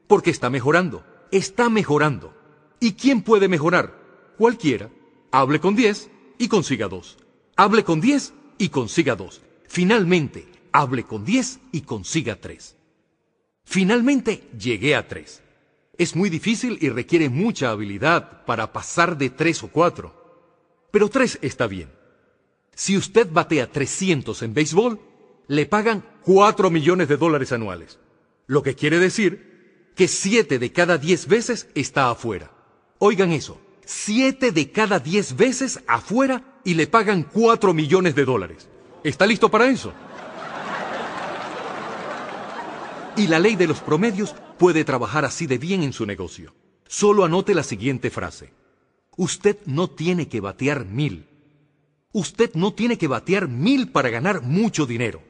[0.07, 1.05] Porque está mejorando.
[1.33, 2.33] Está mejorando.
[2.79, 3.99] ¿Y quién puede mejorar?
[4.39, 4.91] Cualquiera.
[5.33, 7.19] Hable con diez y consiga dos.
[7.57, 9.43] Hable con diez y consiga dos.
[9.77, 12.77] Finalmente, hable con diez y consiga tres.
[13.63, 15.43] Finalmente llegué a tres.
[15.99, 20.15] Es muy difícil y requiere mucha habilidad para pasar de tres o cuatro.
[20.91, 21.91] Pero tres está bien.
[22.75, 24.99] Si usted batea 300 en béisbol,
[25.47, 27.99] le pagan 4 millones de dólares anuales.
[28.47, 32.51] Lo que quiere decir que 7 de cada 10 veces está afuera.
[32.99, 38.71] Oigan eso, 7 de cada 10 veces afuera y le pagan 4 millones de dólares.
[39.07, 39.93] ¿Está listo para eso?
[43.17, 46.57] Y la ley de los promedios puede trabajar así de bien en su negocio.
[46.89, 48.53] Solo anote la siguiente frase.
[49.17, 51.29] Usted no tiene que batear mil.
[52.11, 55.23] Usted no tiene que batear mil para ganar mucho dinero.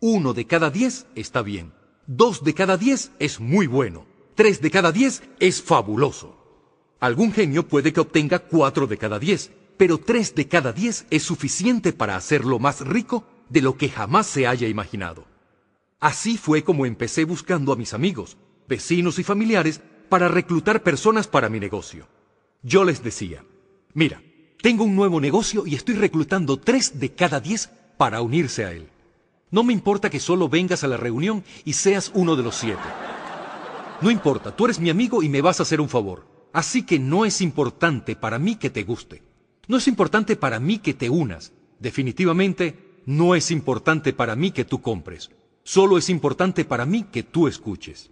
[0.00, 1.74] Uno de cada diez está bien.
[2.06, 4.06] Dos de cada diez es muy bueno.
[4.34, 6.38] Tres de cada diez es fabuloso.
[7.00, 11.22] Algún genio puede que obtenga cuatro de cada diez, pero tres de cada diez es
[11.22, 15.26] suficiente para hacerlo más rico de lo que jamás se haya imaginado.
[16.00, 18.36] Así fue como empecé buscando a mis amigos,
[18.68, 22.06] vecinos y familiares para reclutar personas para mi negocio.
[22.62, 23.44] Yo les decía,
[23.94, 24.22] mira,
[24.60, 28.88] tengo un nuevo negocio y estoy reclutando tres de cada diez para unirse a él.
[29.50, 32.82] No me importa que solo vengas a la reunión y seas uno de los siete.
[34.00, 36.26] No importa, tú eres mi amigo y me vas a hacer un favor.
[36.52, 39.22] Así que no es importante para mí que te guste.
[39.68, 41.52] No es importante para mí que te unas.
[41.78, 45.30] Definitivamente, no es importante para mí que tú compres.
[45.62, 48.10] Solo es importante para mí que tú escuches.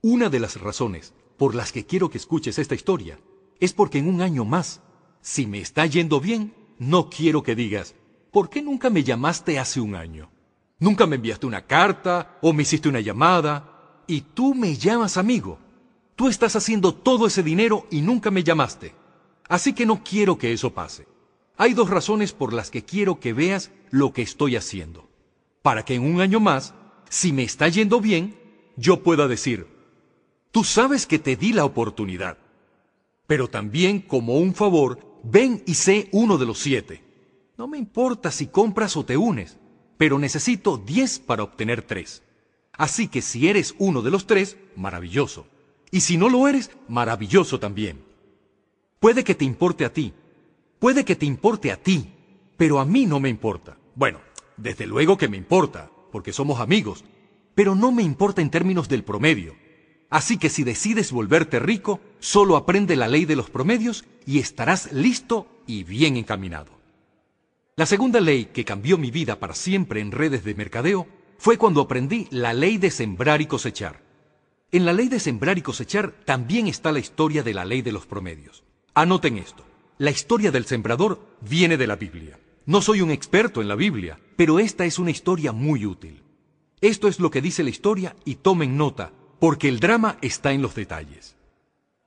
[0.00, 3.18] Una de las razones por las que quiero que escuches esta historia
[3.60, 4.80] es porque en un año más,
[5.20, 7.94] si me está yendo bien, no quiero que digas,
[8.30, 10.30] ¿por qué nunca me llamaste hace un año?
[10.78, 15.58] Nunca me enviaste una carta o me hiciste una llamada y tú me llamas amigo.
[16.16, 18.94] Tú estás haciendo todo ese dinero y nunca me llamaste.
[19.48, 21.06] Así que no quiero que eso pase.
[21.56, 25.08] Hay dos razones por las que quiero que veas lo que estoy haciendo.
[25.62, 26.74] Para que en un año más
[27.14, 28.36] si me está yendo bien,
[28.76, 29.68] yo pueda decir,
[30.50, 32.38] tú sabes que te di la oportunidad,
[33.28, 37.04] pero también como un favor, ven y sé uno de los siete.
[37.56, 39.58] No me importa si compras o te unes,
[39.96, 42.24] pero necesito diez para obtener tres.
[42.72, 45.46] Así que si eres uno de los tres, maravilloso.
[45.92, 48.04] Y si no lo eres, maravilloso también.
[49.04, 50.14] Puede que te importe a ti,
[50.78, 52.08] puede que te importe a ti,
[52.56, 53.76] pero a mí no me importa.
[53.94, 54.20] Bueno,
[54.56, 57.04] desde luego que me importa, porque somos amigos,
[57.54, 59.56] pero no me importa en términos del promedio.
[60.08, 64.90] Así que si decides volverte rico, solo aprende la ley de los promedios y estarás
[64.90, 66.72] listo y bien encaminado.
[67.76, 71.82] La segunda ley que cambió mi vida para siempre en redes de mercadeo fue cuando
[71.82, 74.00] aprendí la ley de sembrar y cosechar.
[74.72, 77.92] En la ley de sembrar y cosechar también está la historia de la ley de
[77.92, 78.63] los promedios.
[78.96, 79.64] Anoten esto.
[79.98, 82.38] La historia del sembrador viene de la Biblia.
[82.64, 86.22] No soy un experto en la Biblia, pero esta es una historia muy útil.
[86.80, 90.62] Esto es lo que dice la historia y tomen nota, porque el drama está en
[90.62, 91.34] los detalles.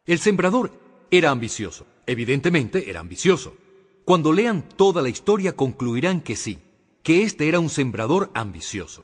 [0.06, 0.71] El sembrador
[1.12, 3.58] era ambicioso, evidentemente era ambicioso.
[4.06, 6.60] Cuando lean toda la historia concluirán que sí,
[7.04, 9.04] que este era un sembrador ambicioso.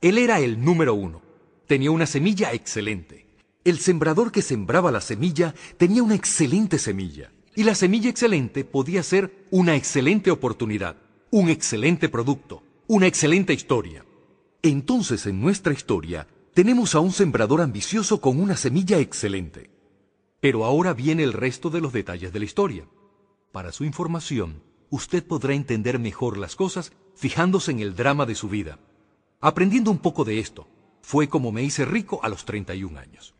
[0.00, 1.20] Él era el número uno,
[1.66, 3.26] tenía una semilla excelente.
[3.64, 7.30] El sembrador que sembraba la semilla tenía una excelente semilla.
[7.54, 10.96] Y la semilla excelente podía ser una excelente oportunidad,
[11.30, 14.04] un excelente producto, una excelente historia.
[14.62, 19.70] Entonces en nuestra historia tenemos a un sembrador ambicioso con una semilla excelente.
[20.40, 22.88] Pero ahora viene el resto de los detalles de la historia.
[23.52, 28.48] Para su información, usted podrá entender mejor las cosas fijándose en el drama de su
[28.48, 28.80] vida.
[29.40, 30.66] Aprendiendo un poco de esto,
[31.00, 33.34] fue como me hice rico a los 31 años.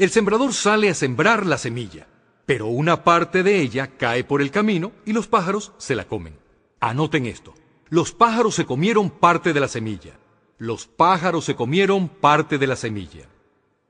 [0.00, 2.06] El sembrador sale a sembrar la semilla,
[2.46, 6.38] pero una parte de ella cae por el camino y los pájaros se la comen.
[6.80, 7.52] Anoten esto.
[7.90, 10.18] Los pájaros se comieron parte de la semilla.
[10.56, 13.28] Los pájaros se comieron parte de la semilla.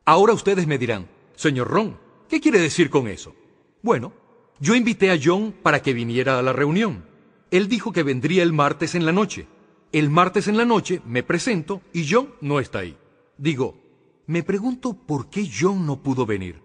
[0.04, 1.96] Ahora ustedes me dirán, señor Ron,
[2.28, 3.36] ¿qué quiere decir con eso?
[3.80, 4.12] Bueno,
[4.58, 7.04] yo invité a John para que viniera a la reunión.
[7.52, 9.46] Él dijo que vendría el martes en la noche.
[9.92, 12.96] El martes en la noche me presento y John no está ahí.
[13.38, 13.76] Digo,
[14.26, 16.62] me pregunto por qué John no pudo venir.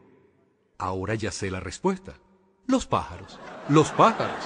[0.77, 2.19] Ahora ya sé la respuesta.
[2.67, 3.39] Los pájaros.
[3.69, 4.43] Los pájaros.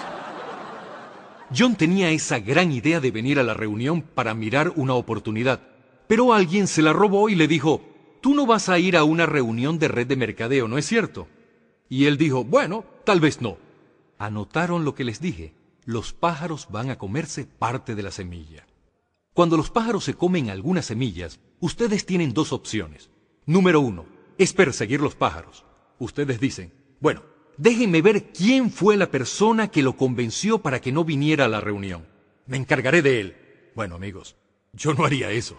[1.55, 5.61] John tenía esa gran idea de venir a la reunión para mirar una oportunidad,
[6.07, 7.81] pero alguien se la robó y le dijo,
[8.21, 11.27] tú no vas a ir a una reunión de red de mercadeo, ¿no es cierto?
[11.89, 13.57] Y él dijo, bueno, tal vez no.
[14.19, 15.55] Anotaron lo que les dije.
[15.85, 18.67] Los pájaros van a comerse parte de la semilla.
[19.39, 23.09] Cuando los pájaros se comen algunas semillas, ustedes tienen dos opciones.
[23.45, 24.05] Número uno,
[24.37, 25.63] es perseguir los pájaros.
[25.97, 27.23] Ustedes dicen, bueno,
[27.55, 31.61] déjenme ver quién fue la persona que lo convenció para que no viniera a la
[31.61, 32.05] reunión.
[32.47, 33.71] Me encargaré de él.
[33.77, 34.35] Bueno, amigos,
[34.73, 35.55] yo no haría eso.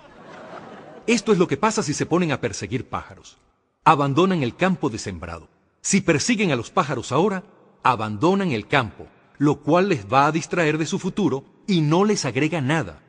[1.07, 3.38] Esto es lo que pasa si se ponen a perseguir pájaros.
[3.85, 5.49] Abandonan el campo de sembrado.
[5.81, 7.45] Si persiguen a los pájaros ahora,
[7.83, 9.07] abandonan el campo,
[9.38, 13.05] lo cual les va a distraer de su futuro y no les agrega nada.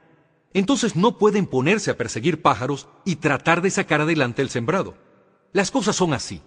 [0.54, 4.96] Entonces no pueden ponerse a perseguir pájaros y tratar de sacar adelante el sembrado.
[5.54, 6.42] Las cosas son así.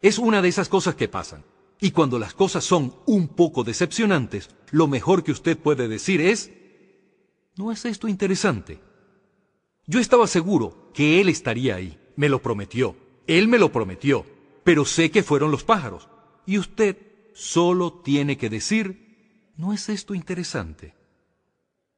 [0.00, 1.44] Es una de esas cosas que pasan.
[1.80, 6.52] Y cuando las cosas son un poco decepcionantes, lo mejor que usted puede decir es,
[7.56, 8.80] ¿no es esto interesante?
[9.86, 11.98] Yo estaba seguro que él estaría ahí.
[12.16, 12.96] Me lo prometió.
[13.26, 14.24] Él me lo prometió
[14.64, 16.08] pero sé que fueron los pájaros.
[16.46, 16.96] Y usted
[17.34, 20.94] solo tiene que decir, ¿no es esto interesante?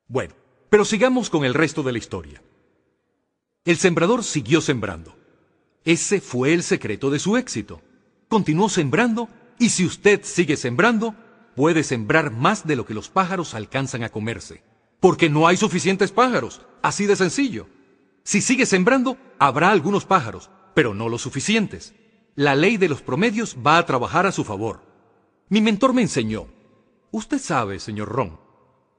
[0.09, 0.35] Bueno,
[0.77, 2.43] pero sigamos con el resto de la historia.
[3.65, 5.17] El sembrador siguió sembrando.
[5.87, 7.81] Ese fue el secreto de su éxito.
[8.29, 11.15] Continuó sembrando y si usted sigue sembrando,
[11.55, 14.63] puede sembrar más de lo que los pájaros alcanzan a comerse.
[15.01, 17.69] Porque no hay suficientes pájaros, así de sencillo.
[18.23, 21.95] Si sigue sembrando, habrá algunos pájaros, pero no los suficientes
[22.35, 24.83] la ley de los promedios va a trabajar a su favor.
[25.49, 26.49] Mi mentor me enseñó,
[27.13, 28.39] usted sabe, señor Ron,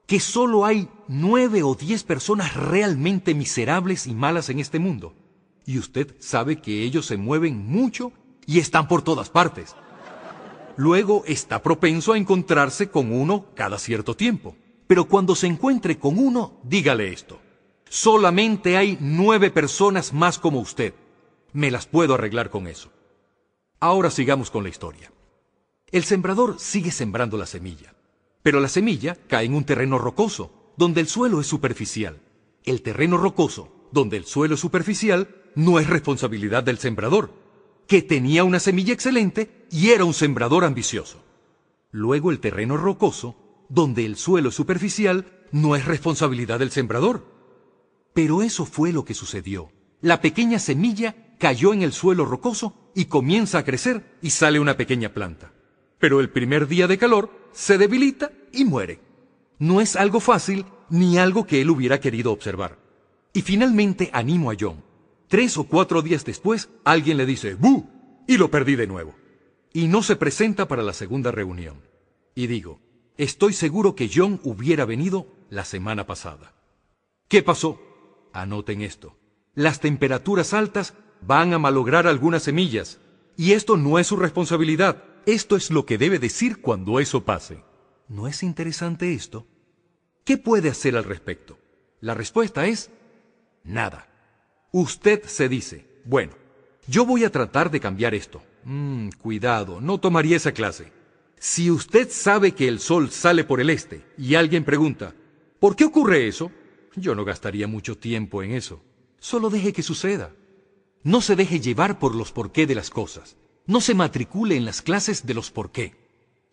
[0.08, 5.14] que solo hay nueve o diez personas realmente miserables y malas en este mundo.
[5.66, 8.14] Y usted sabe que ellos se mueven mucho
[8.46, 9.76] y están por todas partes.
[10.78, 14.56] Luego está propenso a encontrarse con uno cada cierto tiempo.
[14.88, 17.42] Pero cuando se encuentre con uno, dígale esto.
[17.90, 20.94] Solamente hay nueve personas más como usted.
[21.52, 22.90] Me las puedo arreglar con eso.
[23.82, 25.12] Ahora sigamos con la historia.
[25.92, 27.94] El sembrador sigue sembrando la semilla,
[28.48, 32.22] pero la semilla cae en un terreno rocoso, donde el suelo es superficial.
[32.64, 37.34] El terreno rocoso, donde el suelo es superficial, no es responsabilidad del sembrador,
[37.90, 41.22] que tenía una semilla excelente y era un sembrador ambicioso.
[41.92, 47.26] Luego el terreno rocoso, donde el suelo es superficial, no es responsabilidad del sembrador.
[48.14, 49.74] Pero eso fue lo que sucedió.
[50.00, 54.78] La pequeña semilla cayó en el suelo rocoso y comienza a crecer y sale una
[54.78, 55.52] pequeña planta.
[56.00, 59.00] Pero el primer día de calor se debilita y muere.
[59.60, 62.78] No es algo fácil ni algo que él hubiera querido observar.
[63.34, 64.84] Y finalmente animo a John.
[65.28, 67.90] Tres o cuatro días después, alguien le dice ¡Bu!
[68.28, 69.16] y lo perdí de nuevo.
[69.74, 71.82] Y no se presenta para la segunda reunión.
[72.36, 72.80] Y digo,
[73.18, 76.54] estoy seguro que John hubiera venido la semana pasada.
[77.28, 77.80] ¿Qué pasó?
[78.34, 79.18] Anoten esto.
[79.56, 83.00] Las temperaturas altas van a malograr algunas semillas.
[83.36, 85.04] Y esto no es su responsabilidad.
[85.26, 87.64] Esto es lo que debe decir cuando eso pase.
[88.10, 89.46] ¿No es interesante esto?
[90.24, 91.58] ¿Qué puede hacer al respecto?
[92.00, 92.90] La respuesta es
[93.64, 94.08] nada.
[94.72, 96.34] Usted se dice, bueno,
[96.88, 98.42] yo voy a tratar de cambiar esto.
[98.64, 100.92] Mm, cuidado, no tomaría esa clase.
[101.38, 105.14] Si usted sabe que el sol sale por el este y alguien pregunta,
[105.60, 106.52] ¿por qué ocurre eso?
[106.96, 108.82] Yo no gastaría mucho tiempo en eso.
[109.20, 110.34] Solo deje que suceda.
[111.04, 113.36] No se deje llevar por los porqué de las cosas.
[113.66, 116.07] No se matricule en las clases de los porqué.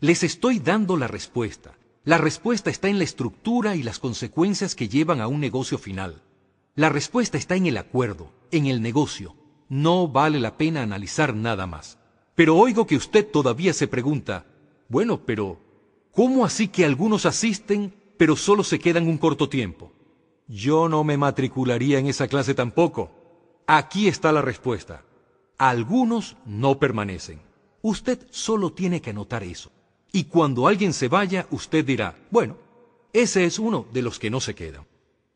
[0.05, 1.79] Les estoy dando la respuesta.
[2.03, 6.21] La respuesta está en la estructura y las consecuencias que llevan a un negocio final.
[6.75, 9.35] La respuesta está en el acuerdo, en el negocio.
[9.67, 11.97] No vale la pena analizar nada más.
[12.35, 14.45] Pero oigo que usted todavía se pregunta,
[14.89, 15.59] bueno, pero
[16.11, 19.91] ¿cómo así que algunos asisten pero solo se quedan un corto tiempo?
[20.47, 23.09] Yo no me matricularía en esa clase tampoco.
[23.65, 25.03] Aquí está la respuesta.
[25.57, 27.41] Algunos no permanecen.
[27.81, 29.71] Usted solo tiene que anotar eso.
[30.15, 32.55] Y cuando alguien se vaya, usted dirá, bueno,
[33.11, 34.87] ese es uno de los que no se quedan.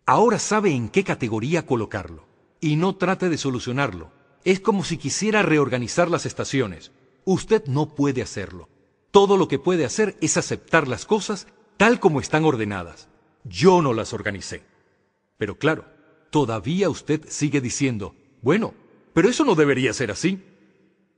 [0.05, 2.23] Ahora sabe en qué categoría colocarlo.
[2.61, 4.09] Y no trate de solucionarlo.
[4.45, 6.93] Es como si quisiera reorganizar las estaciones.
[7.25, 8.69] Usted no puede hacerlo.
[9.11, 13.09] Todo lo que puede hacer es aceptar las cosas tal como están ordenadas.
[13.43, 14.63] Yo no las organicé.
[15.37, 15.83] Pero claro,
[16.29, 18.73] todavía usted sigue diciendo, bueno,
[19.11, 20.41] pero eso no debería ser así.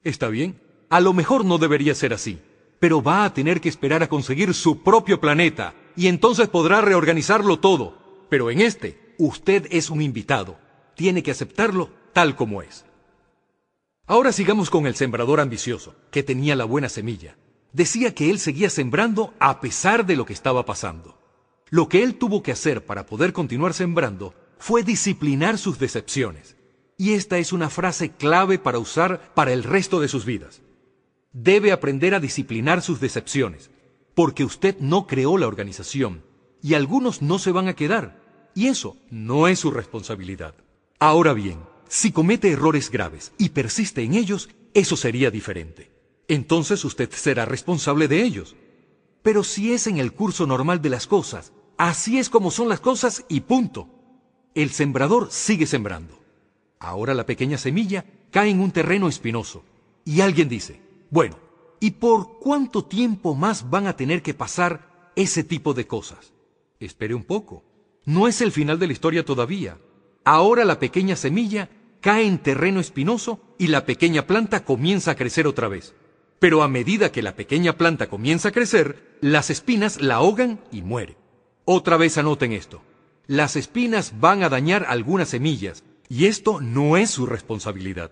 [0.03, 0.59] Está bien,
[0.89, 2.39] a lo mejor no debería ser así,
[2.82, 7.60] pero va a tener que esperar a conseguir su propio planeta y entonces podrá reorganizarlo
[7.60, 8.26] todo.
[8.28, 10.58] Pero en este, usted es un invitado.
[10.96, 12.86] Tiene que aceptarlo tal como es.
[14.08, 17.38] Ahora sigamos con el sembrador ambicioso, que tenía la buena semilla.
[17.72, 21.20] Decía que él seguía sembrando a pesar de lo que estaba pasando.
[21.70, 26.58] Lo que él tuvo que hacer para poder continuar sembrando fue disciplinar sus decepciones.
[26.98, 30.64] Y esta es una frase clave para usar para el resto de sus vidas.
[31.34, 33.72] Debe aprender a disciplinar sus decepciones,
[34.14, 36.24] porque usted no creó la organización,
[36.62, 38.22] y algunos no se van a quedar,
[38.54, 40.56] y eso no es su responsabilidad.
[41.00, 45.92] Ahora bien, si comete errores graves y persiste en ellos, eso sería diferente.
[46.28, 48.56] Entonces usted será responsable de ellos.
[49.22, 52.80] Pero si es en el curso normal de las cosas, así es como son las
[52.80, 53.90] cosas y punto.
[54.56, 56.20] El sembrador sigue sembrando.
[56.80, 59.64] Ahora la pequeña semilla cae en un terreno espinoso.
[60.06, 61.38] Y alguien dice, bueno,
[61.82, 66.34] ¿y por cuánto tiempo más van a tener que pasar ese tipo de cosas?
[66.80, 67.66] Espere un poco.
[68.05, 69.78] No es el final de la historia todavía.
[70.24, 75.47] Ahora la pequeña semilla cae en terreno espinoso y la pequeña planta comienza a crecer
[75.47, 75.93] otra vez.
[76.39, 80.82] Pero a medida que la pequeña planta comienza a crecer, las espinas la ahogan y
[80.82, 81.18] muere.
[81.66, 82.82] Otra vez anoten esto.
[83.28, 88.12] Las espinas van a dañar algunas semillas, y esto no es su responsabilidad.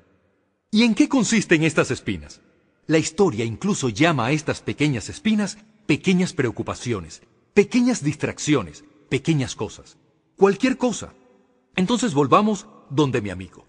[0.70, 2.42] ¿Y en qué consisten estas espinas?
[2.90, 7.22] La historia incluso llama a estas pequeñas espinas pequeñas preocupaciones,
[7.54, 10.00] pequeñas distracciones, pequeñas cosas.
[10.36, 11.14] Cualquier cosa.
[11.76, 13.68] Entonces volvamos donde mi amigo.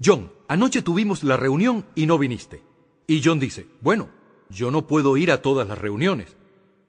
[0.00, 2.62] John, anoche tuvimos la reunión y no viniste.
[3.08, 4.08] Y John dice, bueno,
[4.48, 6.36] yo no puedo ir a todas las reuniones.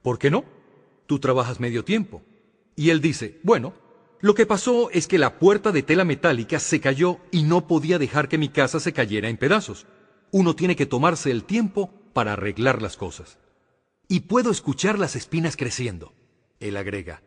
[0.04, 0.46] ¿Por qué no?
[1.08, 2.22] Tú trabajas medio tiempo.
[2.76, 3.74] Y él dice, bueno,
[4.20, 7.98] lo que pasó es que la puerta de tela metálica se cayó y no podía
[7.98, 9.88] dejar que mi casa se cayera en pedazos.
[10.32, 13.38] Uno tiene que tomarse el tiempo para arreglar las cosas.
[14.08, 16.14] Y puedo escuchar las espinas creciendo.
[16.60, 17.24] Él agrega,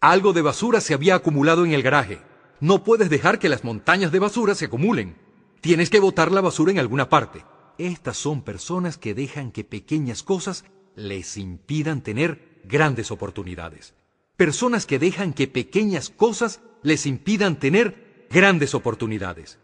[0.00, 2.20] algo de basura se había acumulado en el garaje.
[2.60, 5.16] No puedes dejar que las montañas de basura se acumulen.
[5.60, 7.44] Tienes que botar la basura en alguna parte.
[7.78, 13.94] Estas son personas que dejan que pequeñas cosas les impidan tener grandes oportunidades
[14.36, 19.58] personas que dejan que pequeñas cosas les impidan tener grandes oportunidades.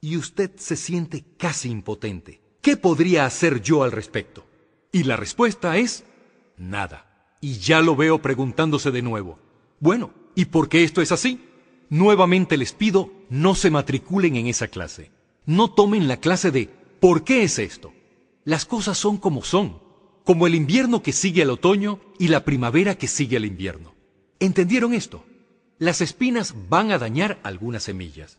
[0.00, 2.40] Y usted se siente casi impotente.
[2.62, 4.46] ¿Qué podría hacer yo al respecto?
[4.92, 6.04] Y la respuesta es
[6.56, 7.34] nada.
[7.40, 9.38] Y ya lo veo preguntándose de nuevo.
[9.78, 11.40] Bueno, ¿y por qué esto es así?
[11.88, 15.10] Nuevamente les pido, no se matriculen en esa clase.
[15.46, 16.68] No tomen la clase de
[17.00, 17.92] ¿por qué es esto?
[18.44, 19.80] Las cosas son como son,
[20.24, 23.94] como el invierno que sigue al otoño y la primavera que sigue al invierno.
[24.38, 25.24] ¿Entendieron esto?
[25.78, 28.38] Las espinas van a dañar algunas semillas.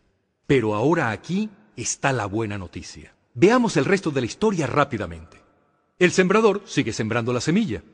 [0.52, 3.16] Pero ahora aquí está la buena noticia.
[3.34, 5.42] Veamos el resto de la historia rápidamente.
[5.98, 7.86] El sembrador sigue sembrando la semilla.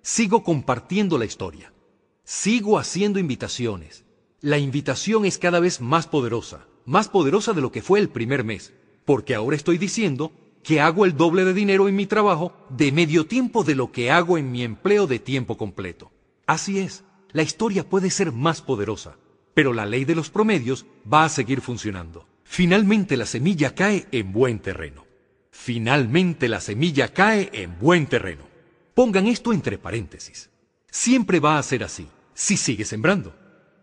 [0.00, 1.74] Sigo compartiendo la historia.
[2.24, 4.06] Sigo haciendo invitaciones.
[4.40, 8.44] La invitación es cada vez más poderosa, más poderosa de lo que fue el primer
[8.44, 8.72] mes,
[9.04, 13.26] porque ahora estoy diciendo que hago el doble de dinero en mi trabajo de medio
[13.26, 16.12] tiempo de lo que hago en mi empleo de tiempo completo.
[16.46, 19.18] Así es, la historia puede ser más poderosa,
[19.56, 22.26] pero la ley de los promedios va a seguir funcionando.
[22.44, 25.06] Finalmente la semilla cae en buen terreno.
[25.50, 28.42] Finalmente la semilla cae en buen terreno.
[28.92, 30.50] Pongan esto entre paréntesis.
[30.90, 33.34] Siempre va a ser así, si sigue sembrando.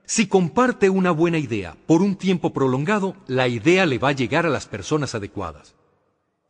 [0.06, 4.46] Si comparte una buena idea por un tiempo prolongado, la idea le va a llegar
[4.46, 5.74] a las personas adecuadas.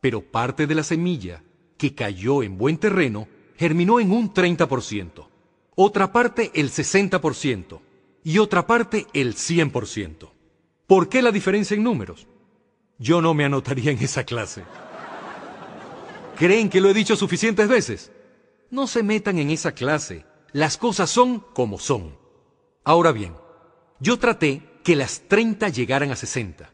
[0.01, 1.43] Pero parte de la semilla
[1.77, 5.27] que cayó en buen terreno germinó en un 30%
[5.75, 7.79] otra parte el 60%
[8.23, 10.29] y otra parte el 100%.
[10.87, 12.27] ¿Por qué la diferencia en números?
[12.97, 14.63] Yo no me anotaría en esa clase.
[16.37, 18.11] ¿Creen que lo he dicho suficientes veces?
[18.69, 20.25] No se metan en esa clase.
[20.51, 22.17] Las cosas son como son.
[22.83, 23.35] Ahora bien,
[23.99, 26.71] yo traté que las 30 llegaran a 60.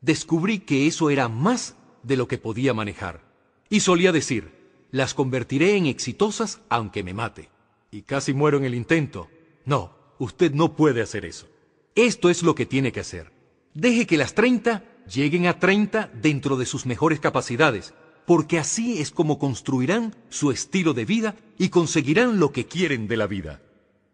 [0.00, 3.20] Descubrí que eso era más de lo que podía manejar.
[3.68, 7.48] Y solía decir, las convertiré en exitosas aunque me mate
[7.90, 9.28] y casi muero en el intento.
[9.64, 9.94] No,
[10.24, 11.48] usted no puede hacer eso.
[11.94, 13.32] Esto es lo que tiene que hacer.
[13.74, 17.94] Deje que las 30 lleguen a 30 dentro de sus mejores capacidades
[18.26, 23.16] porque así es como construirán su estilo de vida y conseguirán lo que quieren de
[23.16, 23.60] la vida.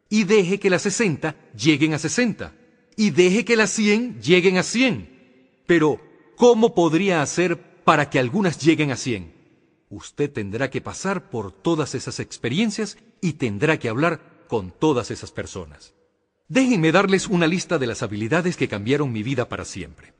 [0.09, 2.55] Y deje que las 60 lleguen a 60,
[2.97, 5.61] y deje que las 100 lleguen a 100.
[5.67, 6.01] Pero,
[6.37, 9.35] ¿cómo podría hacer para que algunas lleguen a 100?
[9.91, 15.31] Usted tendrá que pasar por todas esas experiencias y tendrá que hablar con todas esas
[15.31, 15.95] personas.
[16.51, 20.15] Déjenme darles una lista de las habilidades que cambiaron mi vida para siempre.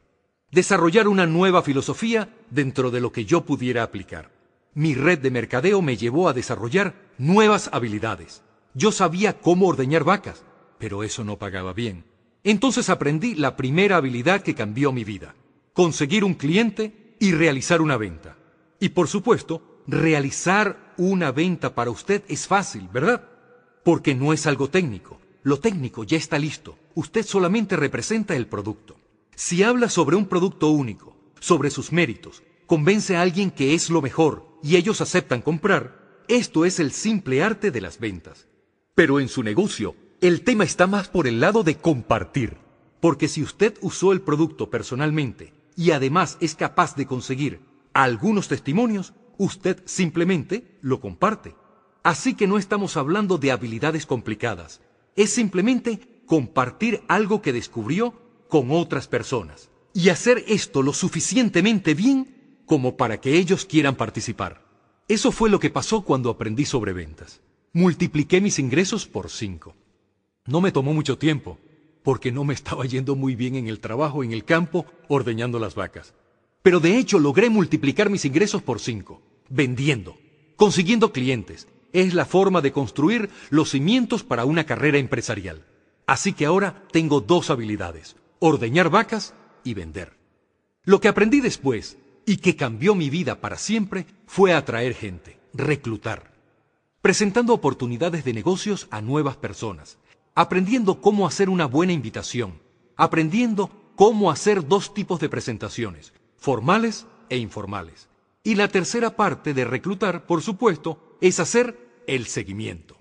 [0.51, 4.31] Desarrollar una nueva filosofía dentro de lo que yo pudiera aplicar.
[4.75, 8.43] Mi red de mercadeo me llevó a desarrollar nuevas habilidades.
[8.75, 10.45] Yo sabía cómo ordeñar vacas,
[10.79, 12.05] pero eso no pagaba bien.
[12.45, 15.35] Entonces aprendí la primera habilidad que cambió mi vida.
[15.73, 18.37] Conseguir un cliente y realizar una venta.
[18.81, 23.27] Y por supuesto, realizar una venta para usted es fácil, ¿verdad?
[23.83, 25.19] Porque no es algo técnico.
[25.43, 26.79] Lo técnico ya está listo.
[26.95, 28.97] Usted solamente representa el producto.
[29.37, 34.03] Si habla sobre un producto único, sobre sus méritos, convence a alguien que es lo
[34.03, 38.49] mejor y ellos aceptan comprar, esto es el simple arte de las ventas.
[38.95, 42.59] Pero en su negocio, el tema está más por el lado de compartir.
[43.01, 47.61] Porque si usted usó el producto personalmente y además es capaz de conseguir
[47.93, 51.55] algunos testimonios, usted simplemente lo comparte.
[52.03, 54.81] Así que no estamos hablando de habilidades complicadas,
[55.19, 58.15] es simplemente compartir algo que descubrió
[58.49, 64.65] con otras personas y hacer esto lo suficientemente bien como para que ellos quieran participar.
[65.09, 67.41] Eso fue lo que pasó cuando aprendí sobre ventas.
[67.73, 69.75] Multipliqué mis ingresos por cinco.
[70.47, 71.59] No me tomó mucho tiempo,
[72.05, 75.75] porque no me estaba yendo muy bien en el trabajo en el campo ordeñando las
[75.75, 76.15] vacas.
[76.63, 80.17] Pero de hecho logré multiplicar mis ingresos por cinco, vendiendo,
[80.55, 81.67] consiguiendo clientes.
[81.93, 85.65] Es la forma de construir los cimientos para una carrera empresarial.
[86.07, 89.35] Así que ahora tengo dos habilidades, ordeñar vacas
[89.65, 90.17] y vender.
[90.85, 96.33] Lo que aprendí después y que cambió mi vida para siempre fue atraer gente, reclutar,
[97.03, 99.99] presentando oportunidades de negocios a nuevas personas,
[100.35, 102.61] aprendiendo cómo hacer una buena invitación,
[102.97, 108.09] aprendiendo cómo hacer dos tipos de presentaciones, formales e informales.
[108.45, 112.97] Y la tercera parte de reclutar, por supuesto, es hacer el seguimiento.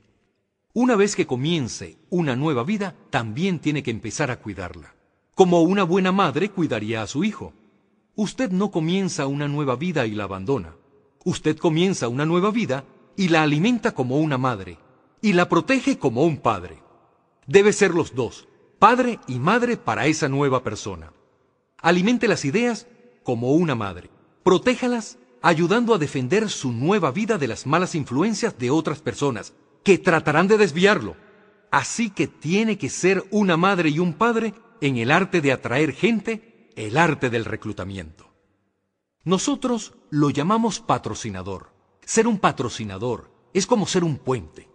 [0.74, 4.96] Una vez que comience una nueva vida, también tiene que empezar a cuidarla.
[5.34, 7.54] Como una buena madre cuidaría a su hijo.
[8.16, 10.76] Usted no comienza una nueva vida y la abandona.
[11.24, 14.78] Usted comienza una nueva vida y la alimenta como una madre,
[15.22, 16.82] y la protege como un padre.
[17.48, 18.48] Debe ser los dos,
[18.80, 21.12] padre y madre para esa nueva persona.
[21.82, 22.88] Alimente las ideas
[23.24, 24.10] como una madre.
[24.44, 29.98] Protéjalas ayudando a defender su nueva vida de las malas influencias de otras personas que
[29.98, 31.16] tratarán de desviarlo.
[31.72, 35.94] Así que tiene que ser una madre y un padre en el arte de atraer
[35.94, 38.32] gente, el arte del reclutamiento.
[39.24, 41.74] Nosotros lo llamamos patrocinador.
[42.06, 44.70] Ser un patrocinador es como ser un puente,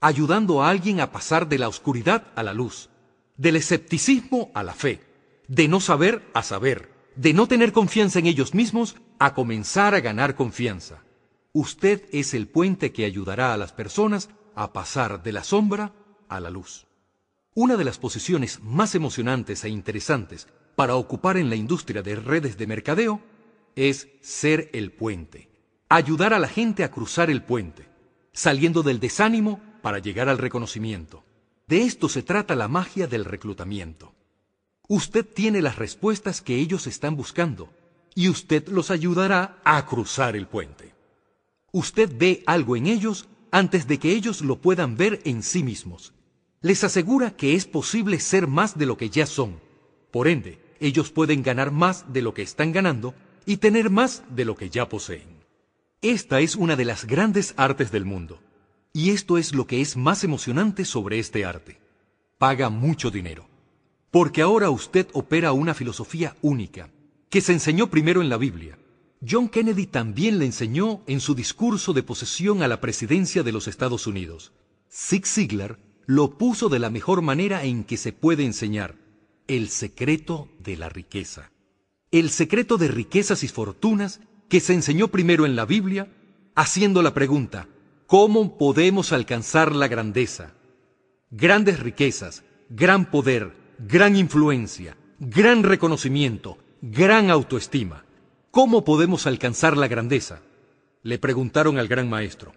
[0.00, 2.90] ayudando a alguien a pasar de la oscuridad a la luz,
[3.36, 5.00] del escepticismo a la fe,
[5.46, 10.00] de no saber a saber, de no tener confianza en ellos mismos a comenzar a
[10.00, 11.02] ganar confianza.
[11.52, 15.92] Usted es el puente que ayudará a las personas a pasar de la sombra
[16.28, 16.86] a la luz.
[17.54, 20.46] Una de las posiciones más emocionantes e interesantes
[20.76, 23.20] para ocupar en la industria de redes de mercadeo
[23.74, 25.48] es ser el puente,
[25.88, 27.88] ayudar a la gente a cruzar el puente,
[28.32, 31.24] saliendo del desánimo para llegar al reconocimiento.
[31.66, 34.14] De esto se trata la magia del reclutamiento.
[34.86, 37.68] Usted tiene las respuestas que ellos están buscando
[38.18, 40.92] y usted los ayudará a cruzar el puente.
[41.70, 46.14] Usted ve algo en ellos antes de que ellos lo puedan ver en sí mismos.
[46.60, 49.60] Les asegura que es posible ser más de lo que ya son.
[50.10, 53.14] Por ende, ellos pueden ganar más de lo que están ganando
[53.46, 55.44] y tener más de lo que ya poseen.
[56.02, 58.40] Esta es una de las grandes artes del mundo.
[58.92, 61.78] Y esto es lo que es más emocionante sobre este arte.
[62.36, 63.46] Paga mucho dinero.
[64.10, 66.90] Porque ahora usted opera una filosofía única,
[67.30, 68.78] que se enseñó primero en la Biblia.
[69.26, 73.66] John Kennedy también le enseñó en su discurso de posesión a la presidencia de los
[73.66, 74.52] Estados Unidos.
[74.90, 78.96] Zig Ziglar lo puso de la mejor manera en que se puede enseñar,
[79.48, 81.50] el secreto de la riqueza.
[82.10, 86.08] El secreto de riquezas y fortunas que se enseñó primero en la Biblia,
[86.54, 87.68] haciendo la pregunta,
[88.06, 90.54] ¿cómo podemos alcanzar la grandeza?
[91.30, 98.04] Grandes riquezas, gran poder, gran influencia, gran reconocimiento, gran autoestima.
[98.50, 100.40] ¿Cómo podemos alcanzar la grandeza?
[101.02, 102.52] Le preguntaron al gran maestro.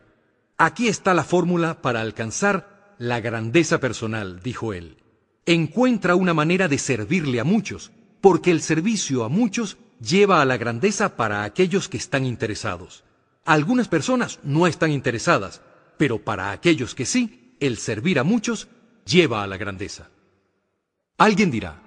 [0.57, 4.97] Aquí está la fórmula para alcanzar la grandeza personal, dijo él.
[5.45, 7.91] Encuentra una manera de servirle a muchos,
[8.21, 13.03] porque el servicio a muchos lleva a la grandeza para aquellos que están interesados.
[13.43, 15.61] Algunas personas no están interesadas,
[15.97, 18.67] pero para aquellos que sí, el servir a muchos
[19.05, 20.09] lleva a la grandeza.
[21.17, 21.81] Alguien dirá,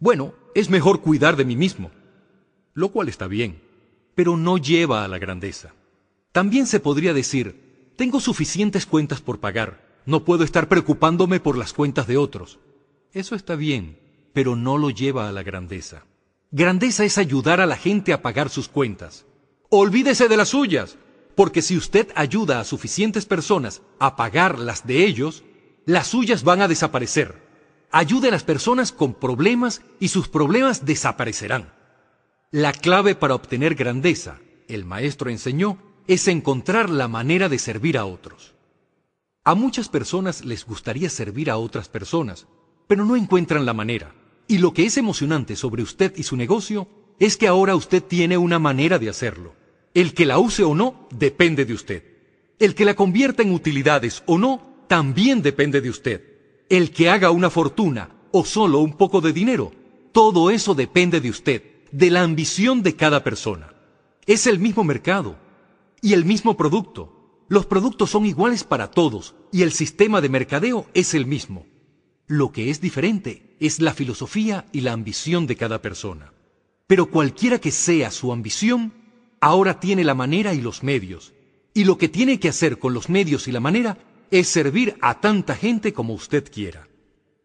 [0.00, 1.90] bueno, es mejor cuidar de mí mismo,
[2.74, 3.62] lo cual está bien,
[4.14, 5.72] pero no lleva a la grandeza.
[6.32, 11.72] También se podría decir, tengo suficientes cuentas por pagar, no puedo estar preocupándome por las
[11.72, 12.58] cuentas de otros.
[13.12, 13.98] Eso está bien,
[14.32, 16.04] pero no lo lleva a la grandeza.
[16.50, 19.26] Grandeza es ayudar a la gente a pagar sus cuentas.
[19.70, 20.96] Olvídese de las suyas,
[21.36, 25.44] porque si usted ayuda a suficientes personas a pagar las de ellos,
[25.84, 27.47] las suyas van a desaparecer.
[27.90, 31.72] Ayude a las personas con problemas y sus problemas desaparecerán.
[32.50, 38.04] La clave para obtener grandeza, el maestro enseñó, es encontrar la manera de servir a
[38.04, 38.54] otros.
[39.44, 42.46] A muchas personas les gustaría servir a otras personas,
[42.86, 44.14] pero no encuentran la manera.
[44.46, 48.36] Y lo que es emocionante sobre usted y su negocio es que ahora usted tiene
[48.36, 49.54] una manera de hacerlo.
[49.94, 52.02] El que la use o no depende de usted.
[52.58, 56.37] El que la convierta en utilidades o no también depende de usted.
[56.68, 59.72] El que haga una fortuna o solo un poco de dinero,
[60.12, 61.62] todo eso depende de usted,
[61.92, 63.72] de la ambición de cada persona.
[64.26, 65.38] Es el mismo mercado
[66.02, 67.44] y el mismo producto.
[67.48, 71.66] Los productos son iguales para todos y el sistema de mercadeo es el mismo.
[72.26, 76.34] Lo que es diferente es la filosofía y la ambición de cada persona.
[76.86, 78.92] Pero cualquiera que sea su ambición,
[79.40, 81.32] ahora tiene la manera y los medios.
[81.72, 83.96] Y lo que tiene que hacer con los medios y la manera
[84.30, 86.88] es servir a tanta gente como usted quiera.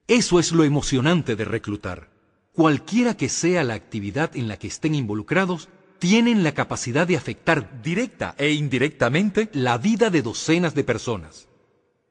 [0.07, 2.11] Eso es lo emocionante de reclutar.
[2.51, 5.69] Cualquiera que sea la actividad en la que estén involucrados,
[5.99, 11.47] tienen la capacidad de afectar directa e indirectamente la vida de docenas de personas.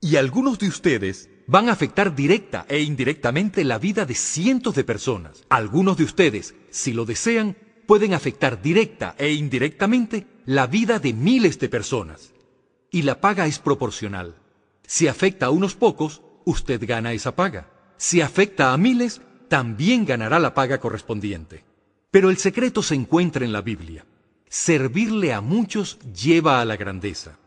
[0.01, 4.85] Y algunos de ustedes van a afectar directa e indirectamente la vida de cientos de
[4.85, 5.45] personas.
[5.49, 7.57] Algunos de ustedes, si lo desean,
[7.87, 12.33] pueden afectar directa e indirectamente la vida de miles de personas.
[12.91, 14.41] Y la paga es proporcional.
[14.95, 17.66] Si afecta a unos pocos, usted gana esa paga.
[17.97, 21.64] Si afecta a miles, también ganará la paga correspondiente.
[22.11, 24.05] Pero el secreto se encuentra en la Biblia.
[24.51, 27.38] Servirle a muchos lleva a la grandeza.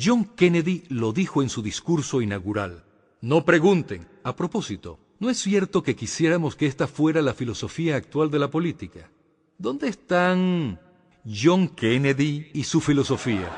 [0.00, 2.84] John Kennedy lo dijo en su discurso inaugural.
[3.20, 4.06] No pregunten.
[4.22, 8.48] A propósito, ¿no es cierto que quisiéramos que esta fuera la filosofía actual de la
[8.48, 9.10] política?
[9.58, 10.78] ¿Dónde están
[11.26, 13.50] John Kennedy y su filosofía?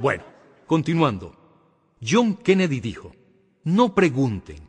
[0.00, 0.24] Bueno,
[0.66, 1.35] continuando.
[2.00, 3.14] John Kennedy dijo,
[3.64, 4.68] no pregunten.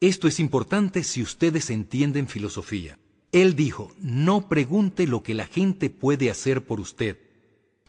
[0.00, 2.98] Esto es importante si ustedes entienden filosofía.
[3.32, 7.18] Él dijo, no pregunte lo que la gente puede hacer por usted.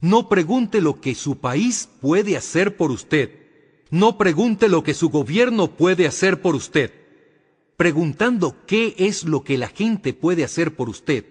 [0.02, 3.32] No pregunte lo que su país puede hacer por usted.
[3.92, 6.92] No pregunte lo que su gobierno puede hacer por usted.
[7.78, 11.26] Preguntando qué es lo que la gente puede hacer por usted,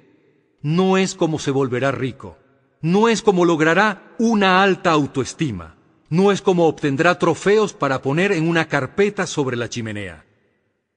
[0.61, 2.39] no es como se volverá rico.
[2.81, 5.77] No es como logrará una alta autoestima.
[6.11, 10.25] No es como obtendrá trofeos para poner en una carpeta sobre la chimenea.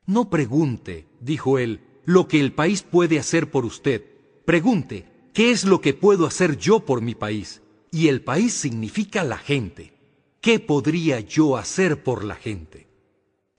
[0.05, 4.03] No pregunte, dijo él, lo que el país puede hacer por usted.
[4.45, 7.61] Pregunte, ¿qué es lo que puedo hacer yo por mi país?
[7.91, 9.93] Y el país significa la gente.
[10.39, 12.87] ¿Qué podría yo hacer por la gente?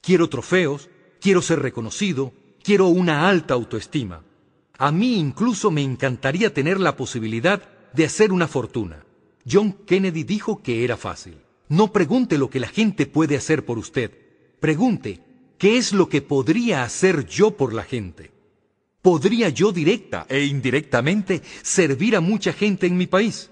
[0.00, 0.88] Quiero trofeos,
[1.20, 2.32] quiero ser reconocido,
[2.62, 4.22] quiero una alta autoestima.
[4.78, 9.04] A mí incluso me encantaría tener la posibilidad de hacer una fortuna.
[9.50, 11.38] John Kennedy dijo que era fácil.
[11.68, 14.10] No pregunte lo que la gente puede hacer por usted.
[14.60, 15.20] Pregunte,
[15.58, 18.32] ¿qué es lo que podría hacer yo por la gente?
[19.02, 23.50] ¿Podría yo directa e indirectamente servir a mucha gente en mi país?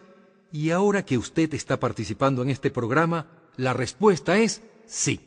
[0.52, 5.20] Y ahora que usted está participando en este programa, la respuesta es sí.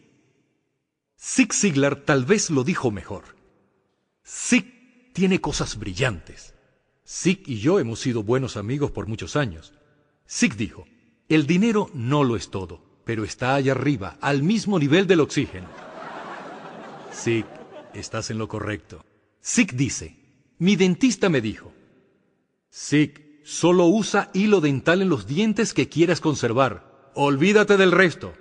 [1.17, 3.23] Zig Ziglar tal vez lo dijo mejor.
[4.25, 6.53] Zig tiene cosas brillantes.
[7.07, 9.73] Zig y yo hemos sido buenos amigos por muchos años.
[10.29, 10.85] Zig dijo,
[11.27, 15.67] el dinero no lo es todo, pero está allá arriba, al mismo nivel del oxígeno.
[17.13, 17.45] Zig,
[17.93, 19.03] estás en lo correcto.
[19.43, 20.17] Zig dice,
[20.59, 21.73] mi dentista me dijo,
[22.71, 27.11] Zig, Solo usa hilo dental en los dientes que quieras conservar.
[27.15, 28.31] Olvídate del resto.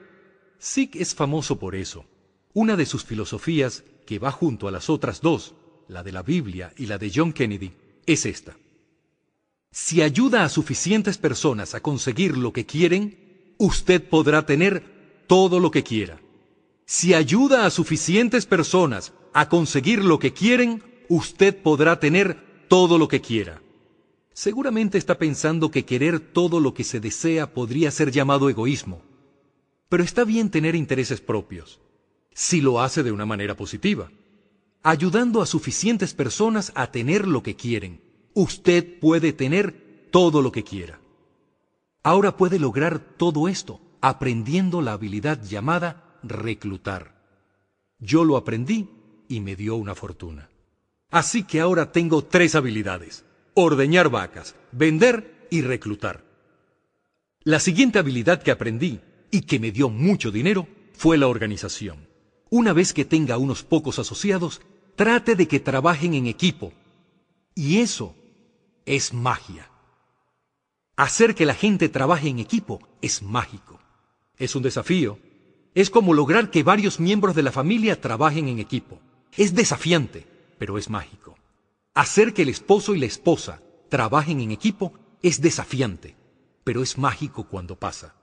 [0.58, 2.04] Sick es famoso por eso.
[2.52, 5.54] Una de sus filosofías, que va junto a las otras dos,
[5.88, 7.72] la de la Biblia y la de John Kennedy,
[8.04, 8.58] es esta.
[9.70, 15.70] Si ayuda a suficientes personas a conseguir lo que quieren, usted podrá tener todo lo
[15.70, 16.20] que quiera.
[16.86, 23.08] Si ayuda a suficientes personas a conseguir lo que quieren, usted podrá tener todo lo
[23.08, 23.60] que quiera.
[24.32, 29.02] Seguramente está pensando que querer todo lo que se desea podría ser llamado egoísmo.
[29.88, 31.80] Pero está bien tener intereses propios,
[32.32, 34.10] si lo hace de una manera positiva.
[34.82, 38.00] ayudando a suficientes personas a tener lo que quieren.
[38.38, 41.00] Usted puede tener todo lo que quiera.
[42.04, 47.20] Ahora puede lograr todo esto aprendiendo la habilidad llamada reclutar.
[47.98, 48.90] Yo lo aprendí
[49.26, 50.50] y me dio una fortuna.
[51.10, 53.24] Así que ahora tengo tres habilidades.
[53.54, 56.22] Ordeñar vacas, vender y reclutar.
[57.42, 59.00] La siguiente habilidad que aprendí
[59.32, 62.06] y que me dio mucho dinero fue la organización.
[62.50, 64.60] Una vez que tenga unos pocos asociados,
[64.94, 66.72] trate de que trabajen en equipo.
[67.56, 68.14] Y eso
[68.88, 69.70] es magia.
[70.96, 73.78] Hacer que la gente trabaje en equipo es mágico.
[74.38, 75.18] Es un desafío.
[75.74, 78.98] Es como lograr que varios miembros de la familia trabajen en equipo.
[79.36, 80.26] Es desafiante,
[80.58, 81.36] pero es mágico.
[81.94, 83.60] Hacer que el esposo y la esposa
[83.90, 86.16] trabajen en equipo es desafiante,
[86.64, 88.14] pero es mágico cuando pasa.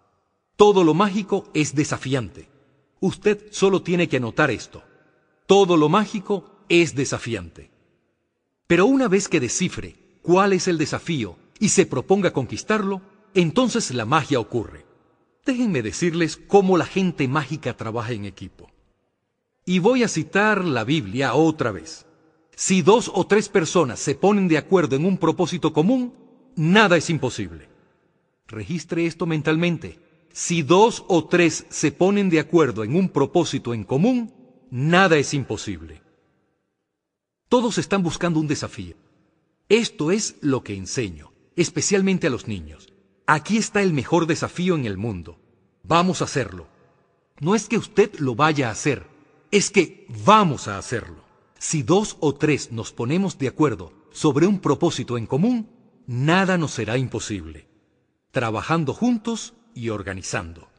[0.55, 2.49] Todo lo mágico es desafiante.
[2.99, 4.83] Usted solo tiene que anotar esto.
[5.45, 7.69] Todo lo mágico es desafiante.
[8.65, 13.01] Pero una vez que descifre cuál es el desafío y se proponga conquistarlo,
[13.35, 14.85] entonces la magia ocurre.
[15.45, 18.71] Déjenme decirles cómo la gente mágica trabaja en equipo.
[19.65, 22.07] Y voy a citar la Biblia otra vez.
[22.55, 26.13] Si dos o tres personas se ponen de acuerdo en un propósito común,
[26.55, 27.69] nada es imposible.
[28.47, 29.99] Registre esto mentalmente.
[30.33, 34.33] Si dos o tres se ponen de acuerdo en un propósito en común,
[34.71, 36.01] nada es imposible.
[37.47, 38.95] Todos están buscando un desafío.
[39.69, 42.93] Esto es lo que enseño, especialmente a los niños.
[43.25, 45.39] Aquí está el mejor desafío en el mundo.
[45.81, 46.67] Vamos a hacerlo.
[47.39, 49.07] No es que usted lo vaya a hacer,
[49.49, 51.25] es que vamos a hacerlo.
[51.57, 55.69] Si dos o tres nos ponemos de acuerdo sobre un propósito en común,
[56.05, 57.67] nada nos será imposible.
[58.29, 60.69] Trabajando juntos y organizando.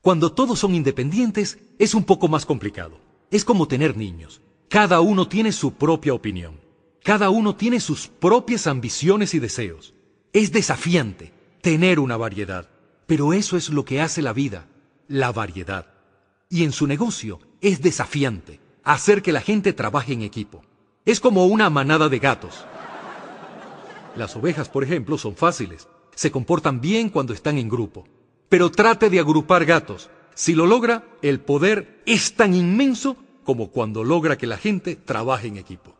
[0.00, 2.98] Cuando todos son independientes, es un poco más complicado.
[3.30, 4.40] Es como tener niños.
[4.68, 6.59] Cada uno tiene su propia opinión.
[7.02, 9.94] Cada uno tiene sus propias ambiciones y deseos.
[10.32, 11.32] Es desafiante
[11.62, 12.68] tener una variedad,
[13.06, 14.68] pero eso es lo que hace la vida,
[15.08, 15.86] la variedad.
[16.50, 20.62] Y en su negocio es desafiante hacer que la gente trabaje en equipo.
[21.04, 22.64] Es como una manada de gatos.
[24.16, 25.88] Las ovejas, por ejemplo, son fáciles.
[26.14, 28.06] Se comportan bien cuando están en grupo.
[28.48, 30.10] Pero trate de agrupar gatos.
[30.34, 35.48] Si lo logra, el poder es tan inmenso como cuando logra que la gente trabaje
[35.48, 35.99] en equipo.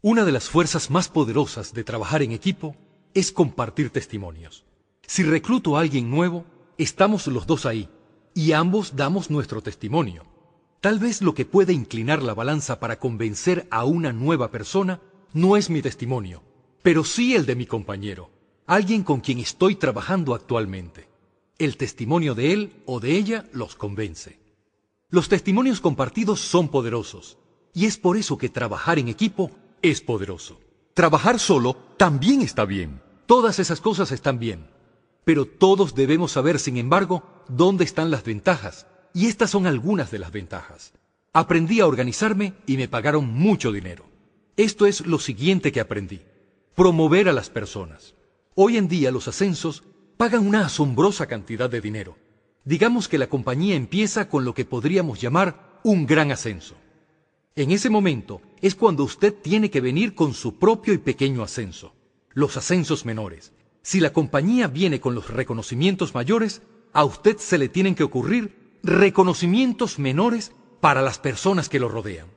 [0.00, 2.76] Una de las fuerzas más poderosas de trabajar en equipo
[3.14, 4.64] es compartir testimonios.
[5.04, 6.44] Si recluto a alguien nuevo,
[6.76, 7.88] estamos los dos ahí,
[8.32, 10.24] y ambos damos nuestro testimonio.
[10.80, 15.00] Tal vez lo que puede inclinar la balanza para convencer a una nueva persona
[15.32, 16.44] no es mi testimonio,
[16.82, 18.30] pero sí el de mi compañero,
[18.68, 21.08] alguien con quien estoy trabajando actualmente.
[21.58, 24.38] El testimonio de él o de ella los convence.
[25.10, 27.36] Los testimonios compartidos son poderosos,
[27.74, 29.50] y es por eso que trabajar en equipo
[29.82, 30.60] es poderoso.
[30.94, 33.00] Trabajar solo también está bien.
[33.26, 34.70] Todas esas cosas están bien.
[35.24, 38.86] Pero todos debemos saber, sin embargo, dónde están las ventajas.
[39.14, 40.92] Y estas son algunas de las ventajas.
[41.32, 44.04] Aprendí a organizarme y me pagaron mucho dinero.
[44.56, 46.22] Esto es lo siguiente que aprendí.
[46.74, 48.14] Promover a las personas.
[48.54, 49.84] Hoy en día los ascensos
[50.16, 52.16] pagan una asombrosa cantidad de dinero.
[52.64, 56.74] Digamos que la compañía empieza con lo que podríamos llamar un gran ascenso.
[57.58, 61.92] En ese momento es cuando usted tiene que venir con su propio y pequeño ascenso,
[62.32, 63.52] los ascensos menores.
[63.82, 68.78] Si la compañía viene con los reconocimientos mayores, a usted se le tienen que ocurrir
[68.84, 72.28] reconocimientos menores para las personas que lo rodean.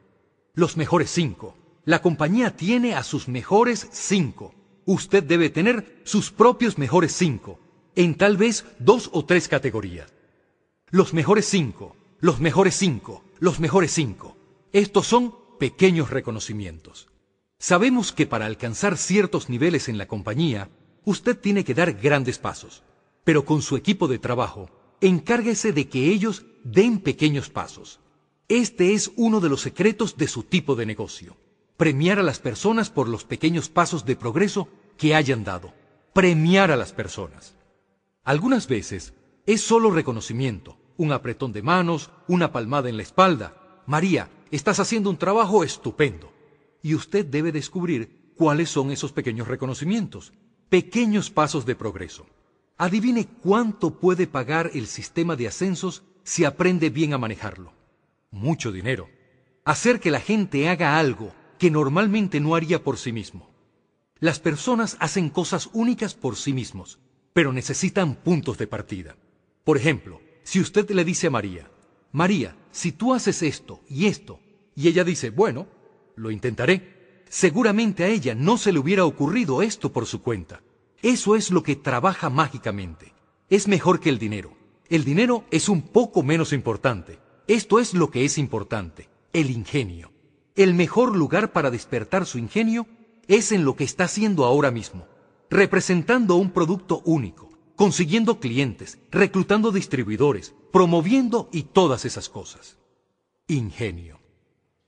[0.55, 1.55] Los mejores cinco.
[1.85, 4.55] La compañía tiene a sus mejores cinco.
[4.85, 7.59] Usted debe tener sus propios mejores cinco,
[7.93, 10.11] en tal vez dos o tres categorías.
[10.89, 14.40] Los mejores cinco, los mejores cinco, los mejores cinco.
[14.73, 17.09] Estos son pequeños reconocimientos.
[17.59, 20.69] Sabemos que para alcanzar ciertos niveles en la compañía,
[21.03, 22.83] Usted tiene que dar grandes pasos,
[23.23, 24.69] pero con su equipo de trabajo,
[25.01, 27.99] encárguese de que ellos den pequeños pasos.
[28.47, 31.37] Este es uno de los secretos de su tipo de negocio.
[31.75, 34.67] Premiar a las personas por los pequeños pasos de progreso
[34.97, 35.73] que hayan dado.
[36.13, 37.55] Premiar a las personas.
[38.23, 39.15] Algunas veces
[39.47, 43.55] es solo reconocimiento, un apretón de manos, una palmada en la espalda.
[43.85, 46.31] María, estás haciendo un trabajo estupendo.
[46.83, 50.33] Y usted debe descubrir cuáles son esos pequeños reconocimientos
[50.71, 52.25] pequeños pasos de progreso.
[52.77, 57.73] Adivine cuánto puede pagar el sistema de ascensos si aprende bien a manejarlo.
[58.31, 59.09] Mucho dinero.
[59.65, 63.51] Hacer que la gente haga algo que normalmente no haría por sí mismo.
[64.21, 66.99] Las personas hacen cosas únicas por sí mismos,
[67.33, 69.17] pero necesitan puntos de partida.
[69.65, 71.69] Por ejemplo, si usted le dice a María,
[72.11, 74.39] María, si tú haces esto y esto,
[74.73, 75.67] Y ella dice, bueno,
[76.15, 77.23] lo intentaré.
[77.29, 80.61] Seguramente a ella no se le hubiera ocurrido esto por su cuenta.
[81.01, 83.13] Eso es lo que trabaja mágicamente.
[83.49, 84.53] Es mejor que el dinero.
[84.89, 87.19] El dinero es un poco menos importante.
[87.47, 90.11] Esto es lo que es importante, el ingenio.
[90.55, 92.87] El mejor lugar para despertar su ingenio
[93.27, 95.07] es en lo que está haciendo ahora mismo,
[95.49, 102.77] representando un producto único, consiguiendo clientes, reclutando distribuidores, promoviendo y todas esas cosas.
[103.47, 104.19] Ingenio.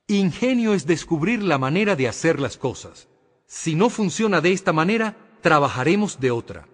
[0.08, 3.08] Ingenio es descubrir la manera de hacer las cosas.
[3.46, 6.68] Si no funciona de esta manera, trabajaremos de otra.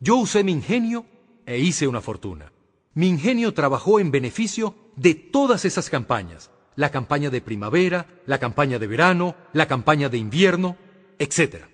[0.00, 1.06] Yo usé mi ingenio
[1.46, 2.52] e hice una fortuna.
[2.94, 6.50] Mi ingenio trabajó en beneficio de todas esas campañas.
[6.76, 10.76] La campaña de primavera, la campaña de verano, la campaña de invierno,
[11.18, 11.66] etc.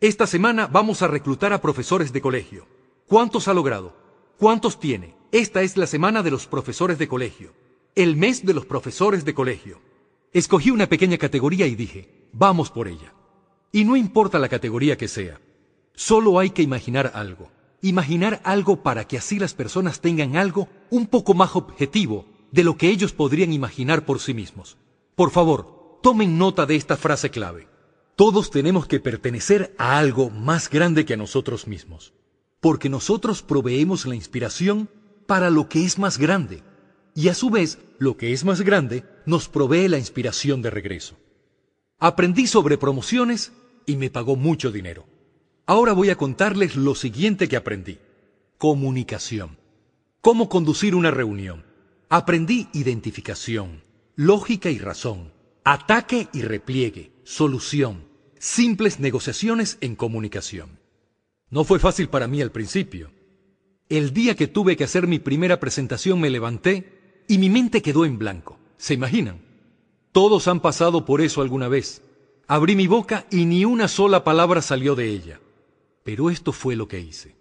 [0.00, 2.66] Esta semana vamos a reclutar a profesores de colegio.
[3.06, 3.96] ¿Cuántos ha logrado?
[4.38, 5.17] ¿Cuántos tiene?
[5.30, 7.52] Esta es la semana de los profesores de colegio.
[7.94, 9.78] El mes de los profesores de colegio.
[10.32, 13.12] Escogí una pequeña categoría y dije, vamos por ella.
[13.70, 15.38] Y no importa la categoría que sea.
[15.94, 17.50] Solo hay que imaginar algo.
[17.82, 22.78] Imaginar algo para que así las personas tengan algo un poco más objetivo de lo
[22.78, 24.78] que ellos podrían imaginar por sí mismos.
[25.14, 27.68] Por favor, tomen nota de esta frase clave.
[28.16, 32.14] Todos tenemos que pertenecer a algo más grande que a nosotros mismos,
[32.60, 34.88] porque nosotros proveemos la inspiración
[35.28, 36.62] para lo que es más grande,
[37.14, 41.18] y a su vez lo que es más grande nos provee la inspiración de regreso.
[41.98, 43.52] Aprendí sobre promociones
[43.84, 45.04] y me pagó mucho dinero.
[45.66, 47.98] Ahora voy a contarles lo siguiente que aprendí.
[48.56, 49.58] Comunicación.
[50.22, 51.66] Cómo conducir una reunión.
[52.08, 53.82] Aprendí identificación,
[54.16, 58.04] lógica y razón, ataque y repliegue, solución,
[58.38, 60.78] simples negociaciones en comunicación.
[61.50, 63.17] No fue fácil para mí al principio.
[63.88, 68.04] El día que tuve que hacer mi primera presentación me levanté y mi mente quedó
[68.04, 68.58] en blanco.
[68.76, 69.40] ¿Se imaginan?
[70.12, 72.02] Todos han pasado por eso alguna vez.
[72.46, 75.40] Abrí mi boca y ni una sola palabra salió de ella.
[76.04, 77.34] Pero esto fue lo que hice.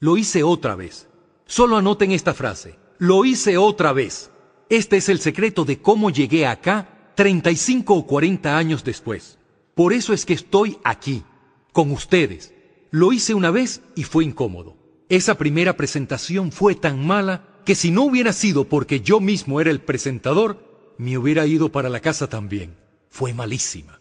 [0.00, 1.08] Lo hice otra vez.
[1.46, 2.76] Solo anoten esta frase.
[2.98, 4.32] Lo hice otra vez.
[4.68, 9.38] Este es el secreto de cómo llegué acá 35 o 40 años después.
[9.76, 11.22] Por eso es que estoy aquí,
[11.72, 12.52] con ustedes.
[12.90, 14.83] Lo hice una vez y fue incómodo.
[15.08, 19.70] Esa primera presentación fue tan mala que si no hubiera sido porque yo mismo era
[19.70, 22.76] el presentador, me hubiera ido para la casa también.
[23.10, 24.00] Fue malísima.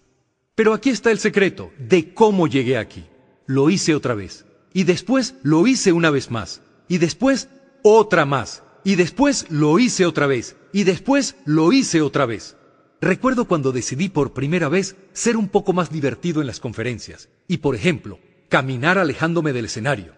[0.56, 3.06] Pero aquí está el secreto de cómo llegué aquí
[3.46, 4.46] lo hice otra vez.
[4.74, 6.62] Y después lo hice una vez más.
[6.88, 7.50] Y después
[7.84, 8.64] otra más.
[8.84, 10.56] Y después lo hice otra vez.
[10.72, 12.58] Y después lo hice otra vez.
[13.02, 17.30] Recuerdo cuando decidí por primera vez ser un poco más divertido en las conferencias.
[17.48, 20.14] Y por ejemplo, caminar alejándome del escenario.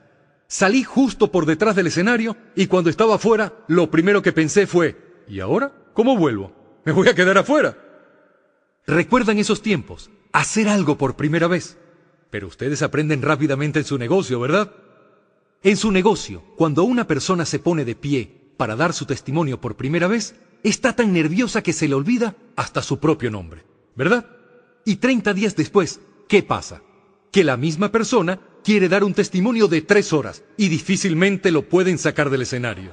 [0.48, 5.24] Salí justo por detrás del escenario y cuando estaba afuera, lo primero que pensé fue,
[5.28, 5.72] ¿y ahora?
[5.94, 6.54] ¿Cómo vuelvo?
[6.86, 7.78] ¿Me voy a quedar afuera?
[8.86, 10.12] ¿Recuerdan esos tiempos?
[10.32, 11.78] Hacer algo por primera vez.
[12.30, 14.72] Pero ustedes aprenden rápidamente en su negocio, ¿verdad?
[15.64, 19.76] En su negocio, cuando una persona se pone de pie para dar su testimonio por
[19.76, 23.64] primera vez, está tan nerviosa que se le olvida hasta su propio nombre,
[23.96, 24.28] ¿verdad?
[24.86, 26.84] Y 30 días después, ¿qué pasa?
[27.32, 32.00] Que la misma persona quiere dar un testimonio de tres horas y difícilmente lo pueden
[32.00, 32.92] sacar del escenario.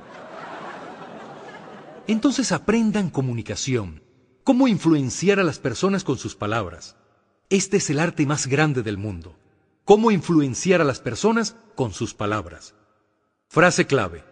[2.07, 4.03] Entonces aprendan comunicación,
[4.45, 6.97] cómo influenciar a las personas con sus palabras.
[7.49, 9.35] Este es el arte más grande del mundo.
[9.87, 12.75] Cómo influenciar a las personas con sus palabras.
[13.49, 14.25] Frase clave.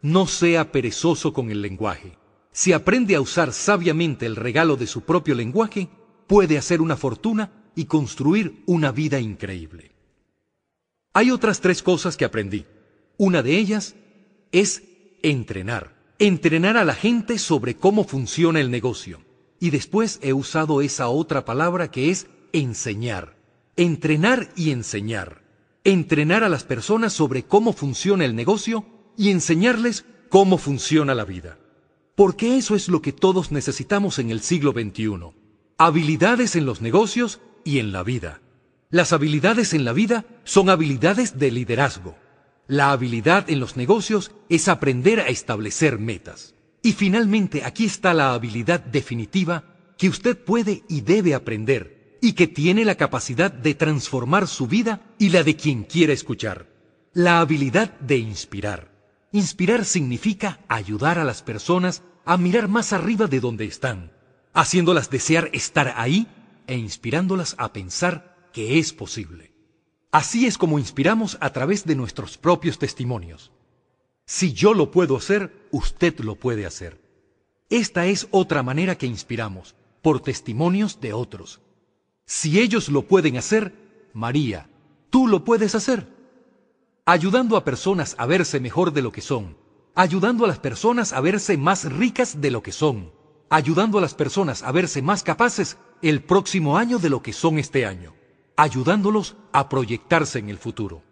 [0.00, 2.16] No sea perezoso con el lenguaje.
[2.52, 5.90] Si aprende a usar sabiamente el regalo de su propio lenguaje,
[6.26, 9.95] puede hacer una fortuna y construir una vida increíble.
[11.16, 12.66] Hay otras tres cosas que aprendí.
[13.16, 13.94] Una de ellas
[14.52, 14.82] es
[15.22, 15.96] entrenar.
[16.18, 19.22] Entrenar a la gente sobre cómo funciona el negocio.
[19.58, 23.34] Y después he usado esa otra palabra que es enseñar,
[23.76, 25.40] entrenar y enseñar,
[25.84, 28.84] entrenar a las personas sobre cómo funciona el negocio
[29.16, 31.56] y enseñarles cómo funciona la vida.
[32.14, 35.32] Porque eso es lo que todos necesitamos en el siglo XXI.
[35.78, 38.42] Habilidades en los negocios y en la vida.
[38.96, 42.16] Las habilidades en la vida son habilidades de liderazgo.
[42.66, 46.54] La habilidad en los negocios es aprender a establecer metas.
[46.82, 49.64] Y finalmente aquí está la habilidad definitiva
[49.98, 55.02] que usted puede y debe aprender y que tiene la capacidad de transformar su vida
[55.18, 56.66] y la de quien quiera escuchar.
[57.12, 58.90] La habilidad de inspirar.
[59.30, 64.10] Inspirar significa ayudar a las personas a mirar más arriba de donde están,
[64.54, 66.28] haciéndolas desear estar ahí
[66.66, 69.52] e inspirándolas a pensar que es posible.
[70.10, 73.52] Así es como inspiramos a través de nuestros propios testimonios.
[74.24, 76.98] Si yo lo puedo hacer, usted lo puede hacer.
[77.68, 81.60] Esta es otra manera que inspiramos, por testimonios de otros.
[82.24, 83.74] Si ellos lo pueden hacer,
[84.14, 84.70] María,
[85.10, 86.08] tú lo puedes hacer.
[87.04, 89.58] Ayudando a personas a verse mejor de lo que son,
[89.94, 93.12] ayudando a las personas a verse más ricas de lo que son,
[93.50, 97.58] ayudando a las personas a verse más capaces el próximo año de lo que son
[97.58, 98.15] este año,
[98.56, 101.02] ayudándolos a proyectarse en el futuro.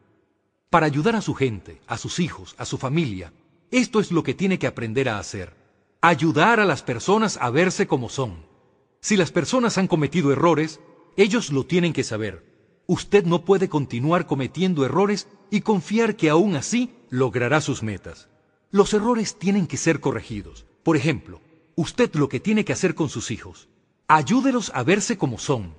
[0.70, 3.32] Para ayudar a su gente, a sus hijos, a su familia,
[3.70, 5.54] esto es lo que tiene que aprender a hacer.
[6.00, 8.46] Ayudar a las personas a verse como son.
[9.00, 10.80] Si las personas han cometido errores,
[11.16, 12.44] ellos lo tienen que saber.
[12.86, 18.28] Usted no puede continuar cometiendo errores y confiar que aún así logrará sus metas.
[18.70, 20.66] Los errores tienen que ser corregidos.
[20.82, 21.40] Por ejemplo,
[21.76, 23.68] usted lo que tiene que hacer con sus hijos,
[24.08, 25.74] ayúdelos a verse como son.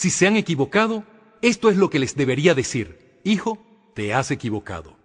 [0.00, 1.04] Si se han equivocado,
[1.42, 3.20] esto es lo que les debería decir.
[3.22, 3.58] Hijo,
[3.94, 4.96] te has equivocado.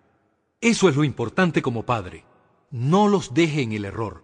[0.62, 2.24] Eso es lo importante como padre.
[2.72, 4.24] No los deje en el error.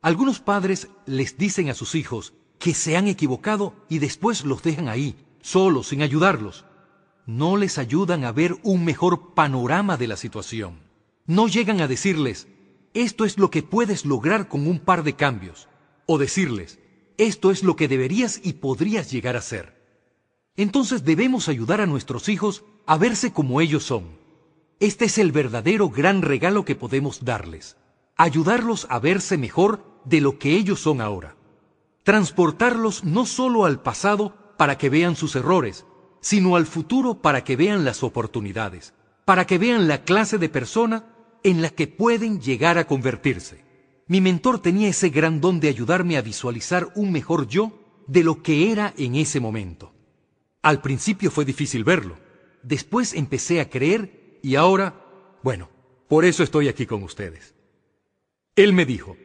[0.00, 4.88] Algunos padres les dicen a sus hijos que se han equivocado y después los dejan
[4.88, 6.66] ahí, solos, sin ayudarlos.
[7.26, 10.82] No les ayudan a ver un mejor panorama de la situación.
[11.26, 12.46] No llegan a decirles,
[12.94, 15.68] esto es lo que puedes lograr con un par de cambios.
[16.06, 16.78] O decirles,
[17.18, 19.81] esto es lo que deberías y podrías llegar a ser.
[20.56, 24.18] Entonces debemos ayudar a nuestros hijos a verse como ellos son.
[24.80, 27.76] Este es el verdadero gran regalo que podemos darles.
[28.16, 31.36] Ayudarlos a verse mejor de lo que ellos son ahora.
[32.02, 35.86] Transportarlos no solo al pasado para que vean sus errores,
[36.20, 38.92] sino al futuro para que vean las oportunidades,
[39.24, 41.06] para que vean la clase de persona
[41.42, 43.64] en la que pueden llegar a convertirse.
[44.06, 47.72] Mi mentor tenía ese gran don de ayudarme a visualizar un mejor yo
[48.06, 49.91] de lo que era en ese momento.
[50.62, 52.16] Al principio fue difícil verlo,
[52.62, 55.04] después empecé a creer y ahora,
[55.42, 55.68] bueno,
[56.08, 57.54] por eso estoy aquí con ustedes.
[58.54, 59.16] Él me dijo,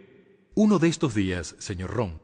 [0.56, 2.20] uno de estos días, señor Ron,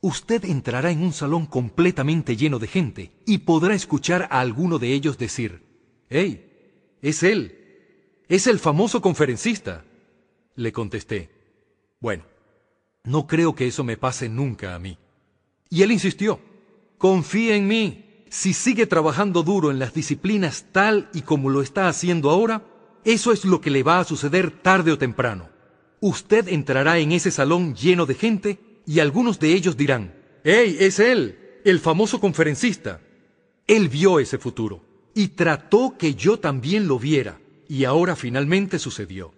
[0.00, 4.92] usted entrará en un salón completamente lleno de gente y podrá escuchar a alguno de
[4.92, 5.62] ellos decir,
[6.08, 6.50] ¡Hey!
[7.02, 7.58] Es él,
[8.28, 9.84] es el famoso conferencista.
[10.56, 11.30] Le contesté,
[12.00, 12.24] bueno,
[13.02, 14.96] no creo que eso me pase nunca a mí.
[15.68, 16.40] Y él insistió,
[16.96, 18.03] confía en mí.
[18.34, 22.64] Si sigue trabajando duro en las disciplinas tal y como lo está haciendo ahora,
[23.04, 25.50] eso es lo que le va a suceder tarde o temprano.
[26.00, 30.98] Usted entrará en ese salón lleno de gente y algunos de ellos dirán, ¡Hey, es
[30.98, 33.00] él, el famoso conferencista!
[33.68, 39.32] Él vio ese futuro y trató que yo también lo viera y ahora finalmente sucedió.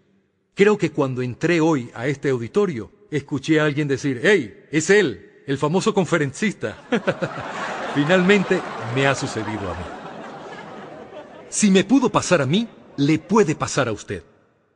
[0.54, 4.64] Creo que cuando entré hoy a este auditorio, escuché a alguien decir, ¡Hey!
[4.72, 6.88] Es él, el famoso conferencista.
[7.96, 8.60] finalmente
[8.94, 9.84] me ha sucedido a mí.
[11.48, 14.24] Si me pudo pasar a mí, le puede pasar a usted.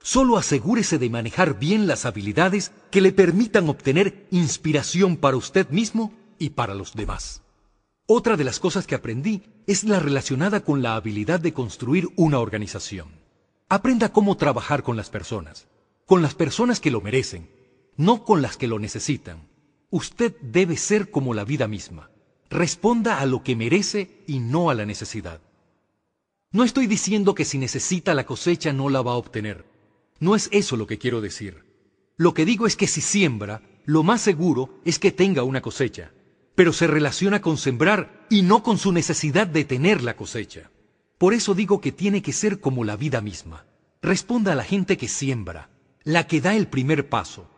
[0.03, 6.15] Solo asegúrese de manejar bien las habilidades que le permitan obtener inspiración para usted mismo
[6.39, 7.43] y para los demás.
[8.07, 12.39] Otra de las cosas que aprendí es la relacionada con la habilidad de construir una
[12.39, 13.09] organización.
[13.69, 15.69] Aprenda cómo trabajar con las personas,
[16.07, 17.51] con las personas que lo merecen,
[17.97, 19.49] no con las que lo necesitan.
[19.91, 22.11] Usted debe ser como la vida misma.
[22.51, 25.41] Responda a lo que merece y no a la necesidad.
[26.51, 29.65] No estoy diciendo que si necesita la cosecha no la va a obtener.
[30.19, 31.63] No es eso lo que quiero decir.
[32.17, 36.11] Lo que digo es que si siembra, lo más seguro es que tenga una cosecha,
[36.57, 40.73] pero se relaciona con sembrar y no con su necesidad de tener la cosecha.
[41.19, 43.65] Por eso digo que tiene que ser como la vida misma.
[44.03, 45.71] Responda a la gente que siembra,
[46.03, 47.49] la que da el primer paso.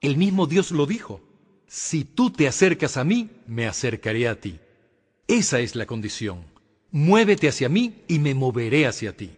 [0.00, 1.20] El mismo Dios lo dijo.
[1.72, 4.58] Si tú te acercas a mí, me acercaré a ti.
[5.28, 6.44] Esa es la condición.
[6.90, 9.30] Muévete hacia mí y me moveré hacia ti.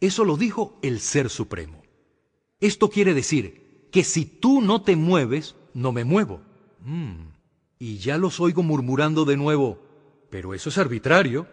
[0.00, 1.82] Eso lo dijo el Ser Supremo.
[2.60, 6.40] Esto quiere decir que si tú no te mueves, no me muevo.
[6.80, 7.26] Mm,
[7.78, 9.78] y ya los oigo murmurando de nuevo,
[10.30, 11.46] pero eso es arbitrario.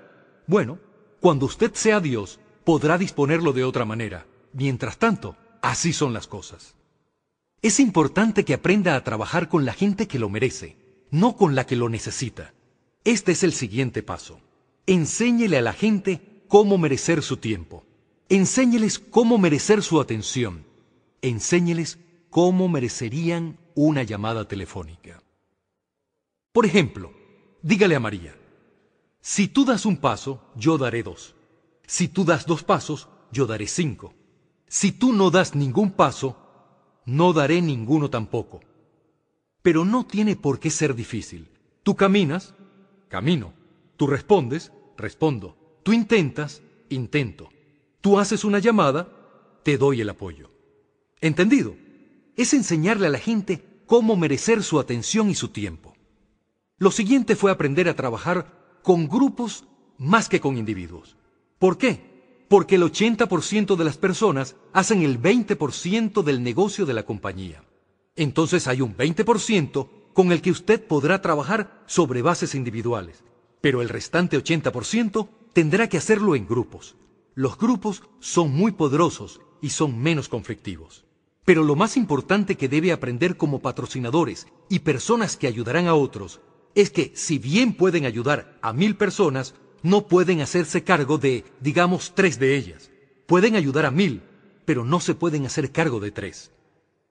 [0.47, 0.80] Bueno,
[1.19, 4.26] cuando usted sea Dios, podrá disponerlo de otra manera.
[4.53, 6.76] Mientras tanto, así son las cosas.
[7.64, 10.76] Es importante que aprenda a trabajar con la gente que lo merece,
[11.11, 12.53] no con la que lo necesita.
[13.05, 14.41] Este es el siguiente paso.
[14.86, 17.86] Enséñele a la gente cómo merecer su tiempo.
[18.28, 20.66] Enséñeles cómo merecer su atención.
[21.22, 21.99] Enséñeles
[22.30, 25.24] cómo merecerían una llamada telefónica.
[26.51, 27.14] Por ejemplo,
[27.61, 28.36] dígale a María,
[29.22, 31.34] si tú das un paso, yo daré dos.
[31.88, 34.14] Si tú das dos pasos, yo daré cinco.
[34.68, 36.42] Si tú no das ningún paso,
[37.05, 38.61] no daré ninguno tampoco.
[39.61, 41.49] Pero no tiene por qué ser difícil.
[41.83, 42.53] Tú caminas,
[43.07, 43.53] camino.
[43.97, 45.57] Tú respondes, respondo.
[45.83, 47.49] Tú intentas, intento.
[48.01, 49.07] Tú haces una llamada,
[49.63, 50.51] te doy el apoyo.
[51.21, 51.75] ¿Entendido?
[52.35, 55.95] Es enseñarle a la gente cómo merecer su atención y su tiempo.
[56.77, 59.65] Lo siguiente fue aprender a trabajar con grupos
[59.97, 61.15] más que con individuos.
[61.59, 62.12] ¿Por qué?
[62.53, 67.63] Porque el 80% de las personas hacen el 20% del negocio de la compañía.
[68.15, 73.23] Entonces hay un 20% con el que usted podrá trabajar sobre bases individuales,
[73.59, 76.95] pero el restante 80% tendrá que hacerlo en grupos.
[77.33, 81.05] Los grupos son muy poderosos y son menos conflictivos.
[81.45, 86.39] Pero lo más importante que debe aprender como patrocinadores y personas que ayudarán a otros
[86.75, 92.13] es que si bien pueden ayudar a mil personas, no pueden hacerse cargo de, digamos,
[92.15, 92.89] tres de ellas.
[93.27, 94.23] Pueden ayudar a mil,
[94.65, 96.51] pero no se pueden hacer cargo de tres.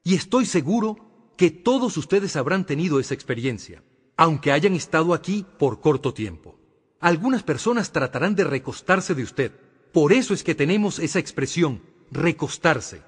[0.03, 0.97] Y estoy seguro
[1.37, 3.83] que todos ustedes habrán tenido esa experiencia,
[4.17, 6.59] aunque hayan estado aquí por corto tiempo.
[6.99, 9.53] Algunas personas tratarán de recostarse de usted.
[9.93, 13.03] Por eso es que tenemos esa expresión, recostarse.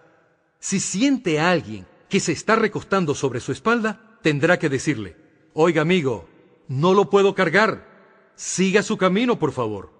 [0.58, 5.16] Si siente a alguien que se está recostando sobre su espalda, tendrá que decirle,
[5.52, 6.28] oiga amigo,
[6.68, 7.93] no lo puedo cargar.
[8.36, 9.92] Siga su camino, por favor.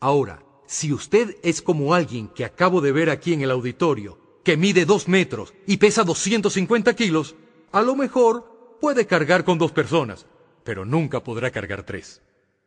[0.00, 4.56] Ahora, si usted es como alguien que acabo de ver aquí en el auditorio, que
[4.56, 7.36] mide dos metros y pesa 250 kilos,
[7.72, 10.26] a lo mejor puede cargar con dos personas,
[10.64, 12.22] pero nunca podrá cargar tres.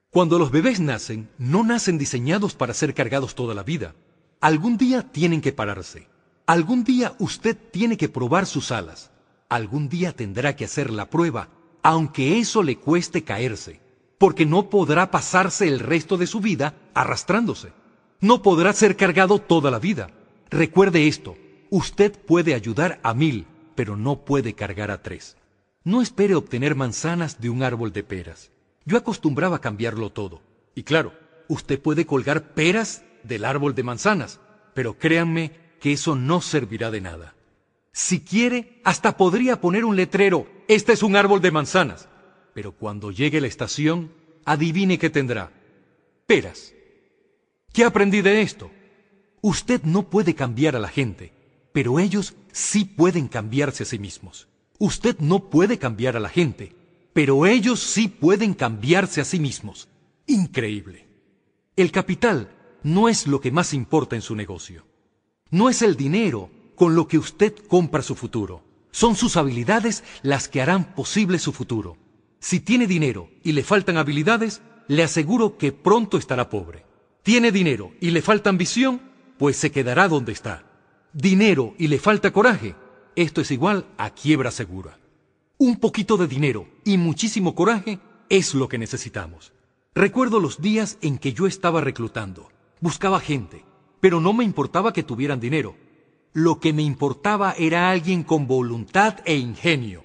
[0.09, 3.95] Cuando los bebés nacen, no nacen diseñados para ser cargados toda la vida.
[4.39, 6.07] Algún día tienen que pararse.
[6.45, 9.11] Algún día usted tiene que probar sus alas.
[9.49, 11.49] Algún día tendrá que hacer la prueba,
[11.81, 13.79] aunque eso le cueste caerse,
[14.23, 17.73] porque no podrá pasarse el resto de su vida arrastrándose.
[18.21, 20.11] No podrá ser cargado toda la vida.
[20.49, 21.35] Recuerde esto,
[21.69, 25.35] usted puede ayudar a mil, pero no puede cargar a tres.
[25.83, 28.53] No espere obtener manzanas de un árbol de peras.
[28.85, 30.41] Yo acostumbraba cambiarlo todo.
[30.73, 31.11] Y claro,
[31.49, 34.39] usted puede colgar peras del árbol de manzanas,
[34.73, 35.51] pero créanme
[35.81, 37.35] que eso no servirá de nada.
[37.91, 42.07] Si quiere, hasta podría poner un letrero, este es un árbol de manzanas.
[42.53, 44.11] Pero cuando llegue la estación,
[44.45, 45.51] adivine qué tendrá.
[46.27, 46.73] Peras.
[47.71, 48.71] ¿Qué aprendí de esto?
[49.41, 51.33] Usted no puede cambiar a la gente,
[51.71, 54.47] pero ellos sí pueden cambiarse a sí mismos.
[54.79, 56.75] Usted no puede cambiar a la gente,
[57.13, 59.87] pero ellos sí pueden cambiarse a sí mismos.
[60.27, 61.07] Increíble.
[61.75, 62.51] El capital
[62.83, 64.85] no es lo que más importa en su negocio.
[65.49, 68.63] No es el dinero con lo que usted compra su futuro.
[68.91, 71.97] Son sus habilidades las que harán posible su futuro.
[72.43, 76.85] Si tiene dinero y le faltan habilidades, le aseguro que pronto estará pobre.
[77.23, 79.01] Tiene dinero y le falta ambición,
[79.37, 80.65] pues se quedará donde está.
[81.13, 82.75] Dinero y le falta coraje,
[83.15, 84.99] esto es igual a quiebra segura.
[85.57, 89.53] Un poquito de dinero y muchísimo coraje es lo que necesitamos.
[89.95, 92.49] Recuerdo los días en que yo estaba reclutando.
[92.81, 93.63] Buscaba gente,
[94.01, 95.77] pero no me importaba que tuvieran dinero.
[96.33, 100.02] Lo que me importaba era alguien con voluntad e ingenio,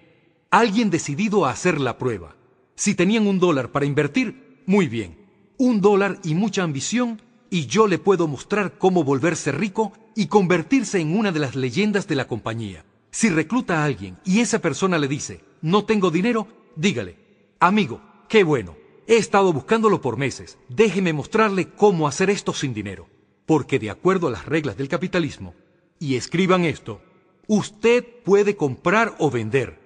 [0.50, 2.36] alguien decidido a hacer la prueba.
[2.74, 5.26] Si tenían un dólar para invertir, muy bien.
[5.56, 7.20] Un dólar y mucha ambición,
[7.50, 12.06] y yo le puedo mostrar cómo volverse rico y convertirse en una de las leyendas
[12.06, 12.84] de la compañía.
[13.10, 16.46] Si recluta a alguien y esa persona le dice, no tengo dinero,
[16.76, 17.16] dígale,
[17.58, 18.76] amigo, qué bueno,
[19.06, 23.08] he estado buscándolo por meses, déjeme mostrarle cómo hacer esto sin dinero
[23.48, 25.54] porque de acuerdo a las reglas del capitalismo,
[25.98, 27.00] y escriban esto,
[27.46, 29.80] usted puede comprar o vender,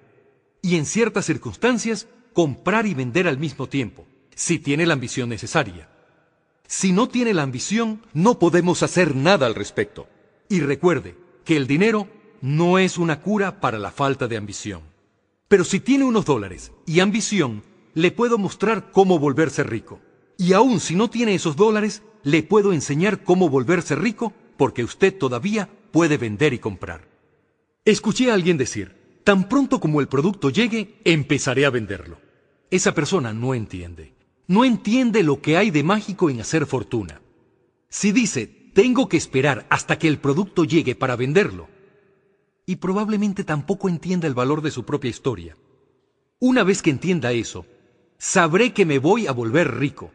[0.63, 5.89] y en ciertas circunstancias comprar y vender al mismo tiempo, si tiene la ambición necesaria.
[6.65, 10.07] Si no tiene la ambición, no podemos hacer nada al respecto.
[10.49, 12.07] Y recuerde que el dinero
[12.41, 14.81] no es una cura para la falta de ambición.
[15.49, 17.61] Pero si tiene unos dólares y ambición,
[17.93, 19.99] le puedo mostrar cómo volverse rico.
[20.37, 25.15] Y aun si no tiene esos dólares, le puedo enseñar cómo volverse rico porque usted
[25.15, 27.07] todavía puede vender y comprar.
[27.83, 32.17] Escuché a alguien decir, tan pronto como el producto llegue, empezaré a venderlo.
[32.69, 34.13] Esa persona no entiende.
[34.47, 37.21] No entiende lo que hay de mágico en hacer fortuna.
[37.89, 41.69] Si dice, tengo que esperar hasta que el producto llegue para venderlo,
[42.65, 45.55] y probablemente tampoco entienda el valor de su propia historia.
[46.39, 47.65] Una vez que entienda eso,
[48.17, 50.11] sabré que me voy a volver rico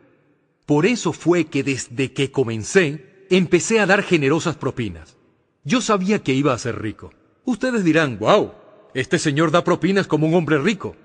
[0.68, 5.16] por eso fue que desde que comencé, empecé a dar generosas propinas.
[5.64, 7.10] Yo sabía que iba a ser rico.
[7.46, 8.52] Ustedes dirán, wow,
[8.94, 10.96] este señor da propinas como un hombre rico.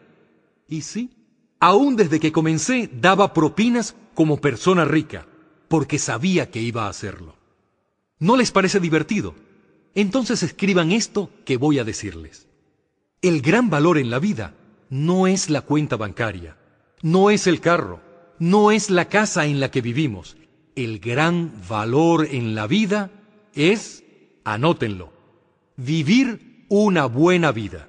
[0.67, 1.11] Y sí,
[1.59, 5.25] aún desde que comencé daba propinas como persona rica,
[5.67, 7.35] porque sabía que iba a hacerlo.
[8.19, 9.35] ¿No les parece divertido?
[9.95, 12.47] Entonces escriban esto que voy a decirles.
[13.21, 14.55] El gran valor en la vida
[14.89, 16.57] no es la cuenta bancaria,
[17.01, 18.01] no es el carro,
[18.39, 20.37] no es la casa en la que vivimos.
[20.75, 23.11] El gran valor en la vida
[23.53, 24.03] es,
[24.43, 25.13] anótenlo,
[25.77, 27.87] vivir una buena vida.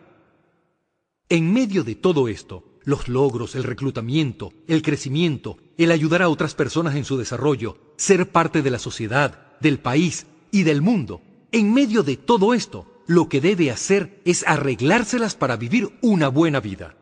[1.31, 6.55] En medio de todo esto, los logros, el reclutamiento, el crecimiento, el ayudar a otras
[6.55, 11.23] personas en su desarrollo, ser parte de la sociedad, del país y del mundo.
[11.51, 16.61] En medio de todo esto, lo que debe hacer es arreglárselas para vivir una buena
[16.61, 16.94] vida.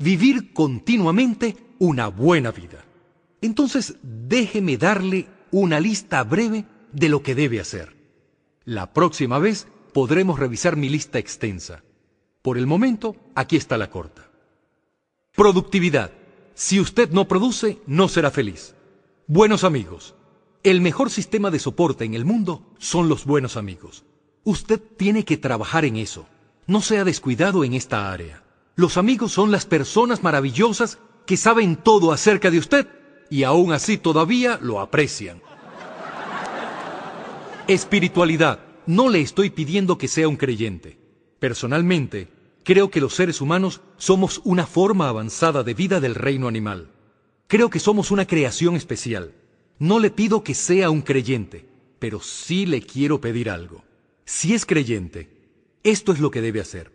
[0.00, 2.84] Vivir continuamente una buena vida.
[3.42, 7.94] Entonces, déjeme darle una lista breve de lo que debe hacer.
[8.64, 9.68] La próxima vez
[9.98, 11.82] podremos revisar mi lista extensa.
[12.40, 14.30] Por el momento, aquí está la corta.
[15.34, 16.12] Productividad.
[16.54, 18.76] Si usted no produce, no será feliz.
[19.26, 20.14] Buenos amigos.
[20.62, 24.04] El mejor sistema de soporte en el mundo son los buenos amigos.
[24.44, 26.28] Usted tiene que trabajar en eso.
[26.68, 28.44] No sea descuidado en esta área.
[28.76, 32.86] Los amigos son las personas maravillosas que saben todo acerca de usted
[33.30, 35.42] y aún así todavía lo aprecian.
[37.66, 38.67] Espiritualidad.
[38.88, 40.98] No le estoy pidiendo que sea un creyente.
[41.38, 42.28] Personalmente,
[42.68, 46.90] Creo que los seres humanos somos una forma avanzada de vida del reino animal.
[47.46, 49.32] Creo que somos una creación especial.
[49.78, 51.66] No le pido que sea un creyente,
[51.98, 53.84] pero sí le quiero pedir algo.
[54.26, 55.30] Si es creyente,
[55.82, 56.92] esto es lo que debe hacer.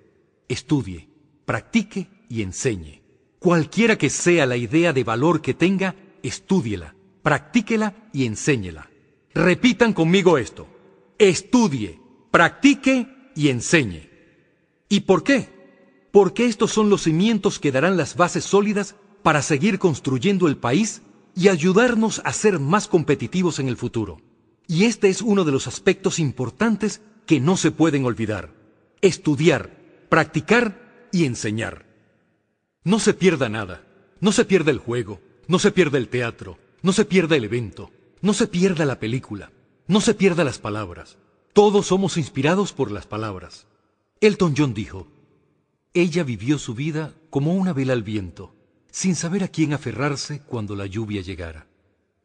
[0.48, 1.10] Estudie,
[1.46, 3.02] practique y enseñe.
[3.40, 6.94] Cualquiera que sea la idea de valor que tenga, estúdiela,
[7.24, 8.92] practíquela y enséñela.
[9.34, 10.68] Repitan conmigo esto.
[11.30, 12.00] Estudie,
[12.32, 14.10] practique y enseñe.
[14.90, 15.54] ¿Y por qué?
[16.14, 21.02] porque estos son los cimientos que darán las bases sólidas para seguir construyendo el país
[21.36, 24.22] y ayudarnos a ser más competitivos en el futuro.
[24.68, 28.54] Y este es uno de los aspectos importantes que no se pueden olvidar.
[29.02, 29.76] Estudiar,
[30.08, 31.88] practicar y enseñar.
[32.84, 33.84] No se pierda nada.
[34.20, 37.92] No se pierda el juego, no se pierda el teatro, no se pierda el evento,
[38.22, 39.52] no se pierda la película,
[39.88, 41.18] no se pierda las palabras.
[41.54, 43.68] Todos somos inspirados por las palabras.
[44.22, 45.08] Elton John dijo,
[45.94, 48.56] ella vivió su vida como una vela al viento,
[48.90, 51.68] sin saber a quién aferrarse cuando la lluvia llegara.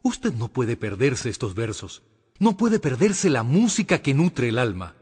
[0.02, 2.02] Usted no puede perderse estos versos,
[2.38, 4.94] no puede perderse la música que nutre el alma.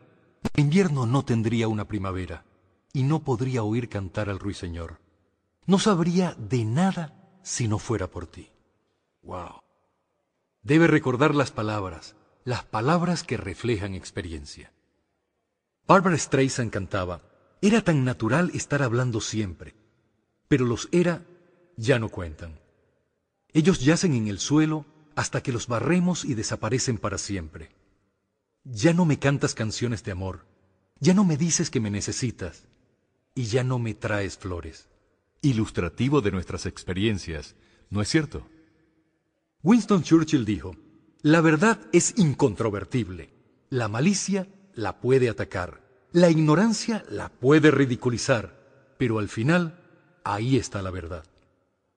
[0.55, 2.45] El invierno no tendría una primavera
[2.93, 5.01] y no podría oír cantar al ruiseñor.
[5.67, 8.51] No sabría de nada si no fuera por ti.
[9.23, 9.61] Wow.
[10.63, 12.17] Debe recordar las palabras,
[12.47, 14.73] las palabras que reflejan experiencia.
[15.89, 17.21] Barbara Streisand cantaba,
[17.61, 19.75] era tan natural estar hablando siempre,
[20.47, 21.27] pero los era
[21.77, 22.61] ya no cuentan.
[23.53, 24.87] Ellos yacen en el suelo
[25.17, 27.73] hasta que los barremos y desaparecen para siempre.
[28.63, 30.47] Ya no me cantas canciones de amor,
[31.01, 32.69] ya no me dices que me necesitas
[33.35, 34.89] y ya no me traes flores.
[35.43, 37.57] Ilustrativo de nuestras experiencias,
[37.91, 38.49] ¿no es cierto?
[39.65, 40.77] Winston Churchill dijo,
[41.27, 43.31] la verdad es incontrovertible,
[43.71, 45.87] la malicia la puede atacar
[46.17, 48.57] la ignorancia la puede ridiculizar,
[48.97, 49.79] pero al final,
[50.25, 51.25] ahí está la verdad.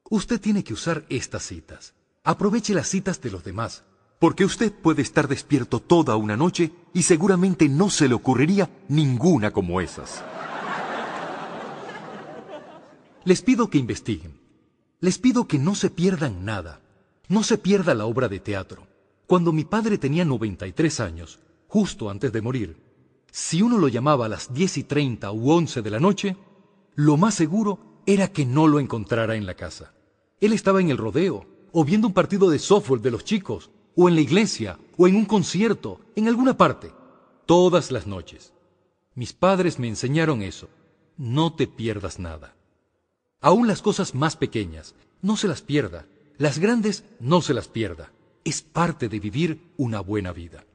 [0.09, 1.93] Usted tiene que usar estas citas.
[2.25, 3.85] Aproveche las citas de los demás,
[4.19, 9.51] porque usted puede estar despierto toda una noche y seguramente no se le ocurriría ninguna
[9.51, 10.21] como esas.
[13.23, 14.37] Les pido que investiguen.
[14.99, 16.81] Les pido que no se pierdan nada.
[17.29, 18.88] No se pierda la obra de teatro.
[19.29, 21.37] Cuando mi padre tenía 93 años,
[21.67, 22.81] justo antes de morir,
[23.29, 26.35] si uno lo llamaba a las diez y treinta u once de la noche,
[26.95, 29.93] lo más seguro era que no lo encontrara en la casa.
[30.41, 34.09] Él estaba en el rodeo, o viendo un partido de softball de los chicos, o
[34.09, 36.91] en la iglesia, o en un concierto, en alguna parte,
[37.45, 38.51] todas las noches.
[39.13, 40.69] Mis padres me enseñaron eso.
[41.17, 42.55] No te pierdas nada.
[43.41, 46.07] Aún las cosas más pequeñas, no se las pierda.
[46.39, 48.11] Las grandes, no se las pierda.
[48.49, 50.65] Es parte de vivir una buena vida.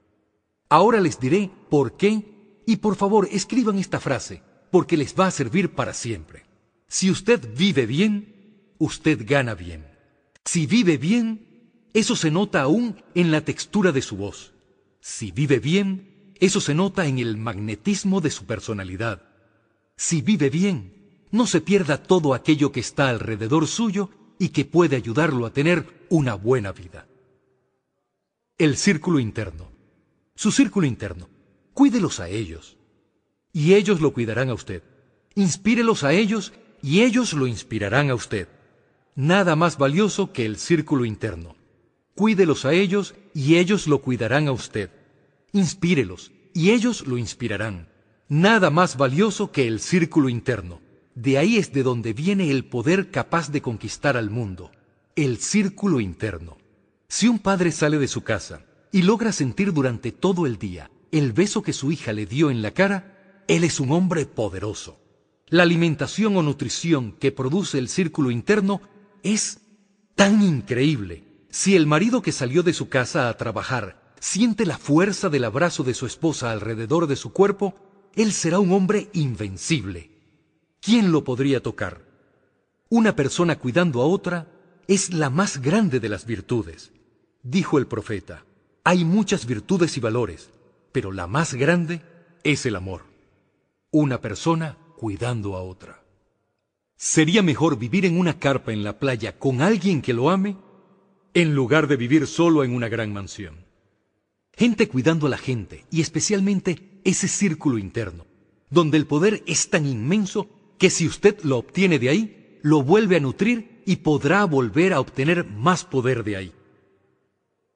[0.69, 5.33] Ahora les diré por qué y por favor, escriban esta frase, porque les va a
[5.33, 6.45] servir para siempre.
[6.87, 9.85] Si usted vive bien, usted gana bien.
[10.45, 14.55] Si vive bien, eso se nota aún en la textura de su voz.
[15.01, 19.21] Si vive bien, eso se nota en el magnetismo de su personalidad.
[19.97, 24.95] Si vive bien, no se pierda todo aquello que está alrededor suyo y que puede
[24.95, 27.09] ayudarlo a tener una buena vida.
[28.57, 29.69] El círculo interno.
[30.37, 31.29] Su círculo interno
[31.73, 32.77] cuídelos a ellos.
[33.53, 34.85] Y ellos lo cuidarán a usted.
[35.35, 38.47] Inspírelos a ellos y ellos lo inspirarán a usted.
[39.17, 41.57] Nada más valioso que el círculo interno.
[42.15, 44.91] Cuídelos a ellos y ellos lo cuidarán a usted.
[45.53, 47.89] Inspírelos y ellos lo inspirarán.
[48.29, 50.81] Nada más valioso que el círculo interno.
[51.17, 54.71] De ahí es de donde viene el poder capaz de conquistar al mundo.
[55.17, 56.57] El círculo interno.
[57.09, 61.33] Si un padre sale de su casa y logra sentir durante todo el día el
[61.33, 64.99] beso que su hija le dio en la cara, él es un hombre poderoso.
[65.49, 68.81] La alimentación o nutrición que produce el círculo interno
[69.23, 69.61] es
[70.15, 71.47] tan increíble.
[71.51, 75.85] Si el marido que salió de su casa a trabajar siente la fuerza del abrazo
[75.85, 77.75] de su esposa alrededor de su cuerpo,
[78.17, 80.11] él será un hombre invencible.
[80.81, 82.05] ¿Quién lo podría tocar?
[82.89, 84.49] Una persona cuidando a otra
[84.89, 86.94] es la más grande de las virtudes.
[87.45, 88.43] Dijo el profeta,
[88.85, 90.49] hay muchas virtudes y valores,
[90.93, 92.01] pero la más grande
[92.43, 93.03] es el amor.
[93.91, 96.03] Una persona cuidando a otra.
[96.97, 100.57] Sería mejor vivir en una carpa en la playa con alguien que lo ame
[101.35, 103.67] en lugar de vivir solo en una gran mansión.
[104.55, 108.25] Gente cuidando a la gente y especialmente ese círculo interno,
[108.71, 110.49] donde el poder es tan inmenso
[110.79, 115.01] que si usted lo obtiene de ahí, lo vuelve a nutrir y podrá volver a
[115.01, 116.53] obtener más poder de ahí.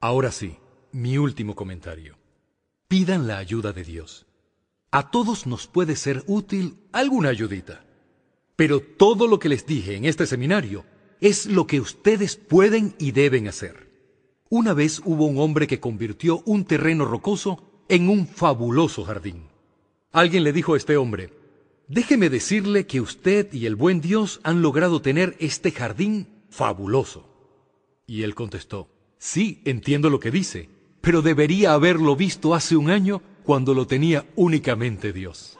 [0.01, 0.55] Ahora sí,
[0.93, 2.15] mi último comentario.
[2.87, 4.27] Pidan la ayuda de Dios.
[4.91, 7.83] A todos nos puede ser útil alguna ayudita.
[8.55, 10.85] Pero todo lo que les dije en este seminario
[11.19, 13.89] es lo que ustedes pueden y deben hacer.
[14.49, 19.49] Una vez hubo un hombre que convirtió un terreno rocoso en un fabuloso jardín.
[20.13, 21.33] Alguien le dijo a este hombre,
[21.89, 27.27] déjeme decirle que usted y el buen Dios han logrado tener este jardín fabuloso.
[28.07, 28.87] Y él contestó,
[29.19, 30.69] sí, entiendo lo que dice,
[31.01, 35.59] pero debería haberlo visto hace un año cuando lo tenía únicamente Dios.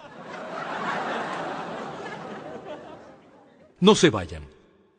[3.79, 4.43] No se vayan.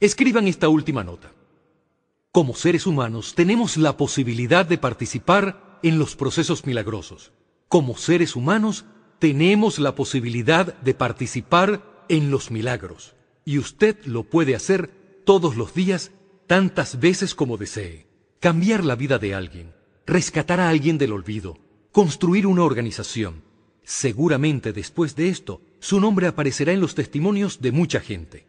[0.00, 1.32] Escriban esta última nota.
[2.32, 7.32] Como seres humanos tenemos la posibilidad de participar en los procesos milagrosos.
[7.68, 8.86] Como seres humanos
[9.18, 13.14] tenemos la posibilidad de participar en los milagros.
[13.44, 14.90] Y usted lo puede hacer
[15.24, 16.12] todos los días,
[16.46, 18.09] tantas veces como desee.
[18.40, 19.74] Cambiar la vida de alguien,
[20.06, 21.58] rescatar a alguien del olvido,
[21.92, 23.42] construir una organización.
[23.84, 28.46] Seguramente después de esto, su nombre aparecerá en los testimonios de mucha gente.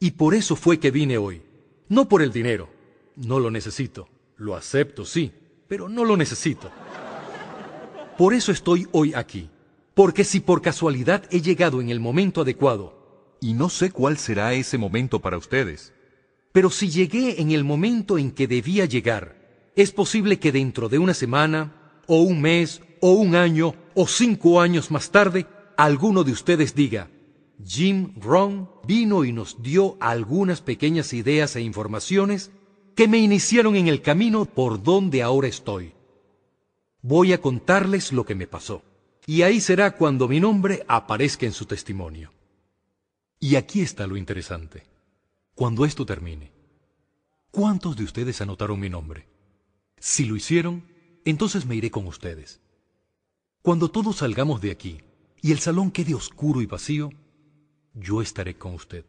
[0.00, 1.42] Y por eso fue que vine hoy.
[1.88, 2.68] No por el dinero.
[3.14, 4.08] No lo necesito.
[4.38, 5.30] Lo acepto, sí,
[5.68, 6.72] pero no lo necesito.
[8.16, 9.50] Por eso estoy hoy aquí.
[9.94, 14.52] Porque si por casualidad he llegado en el momento adecuado, y no sé cuál será
[14.54, 15.92] ese momento para ustedes,
[16.58, 20.98] pero si llegué en el momento en que debía llegar, es posible que dentro de
[20.98, 26.32] una semana, o un mes, o un año, o cinco años más tarde, alguno de
[26.32, 27.12] ustedes diga,
[27.64, 32.50] Jim Rohn vino y nos dio algunas pequeñas ideas e informaciones
[32.96, 35.92] que me iniciaron en el camino por donde ahora estoy.
[37.02, 38.82] Voy a contarles lo que me pasó,
[39.26, 42.32] y ahí será cuando mi nombre aparezca en su testimonio.
[43.38, 44.97] Y aquí está lo interesante.
[45.58, 46.52] Cuando esto termine,
[47.50, 49.26] ¿cuántos de ustedes anotaron mi nombre?
[49.98, 50.84] Si lo hicieron,
[51.24, 52.60] entonces me iré con ustedes.
[53.60, 55.00] Cuando todos salgamos de aquí
[55.42, 57.10] y el salón quede oscuro y vacío,
[57.92, 59.04] yo estaré con usted.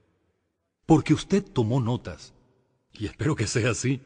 [0.88, 2.34] Porque usted tomó notas,
[2.94, 4.02] y espero que sea así,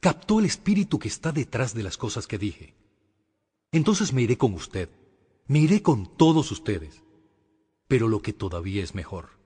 [0.00, 2.74] captó el espíritu que está detrás de las cosas que dije.
[3.70, 4.88] Entonces me iré con usted,
[5.46, 7.04] me iré con todos ustedes.
[7.86, 9.38] Pero lo que todavía es mejor,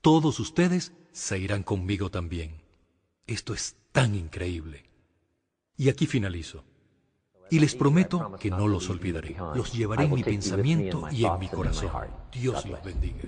[0.00, 2.60] todos ustedes se irán conmigo también.
[3.26, 4.82] Esto es tan increíble.
[5.76, 6.64] Y aquí finalizo.
[7.50, 9.36] Y les prometo que no los olvidaré.
[9.54, 11.90] Los llevaré en mi pensamiento y en mi corazón.
[12.32, 13.20] Dios los bendiga.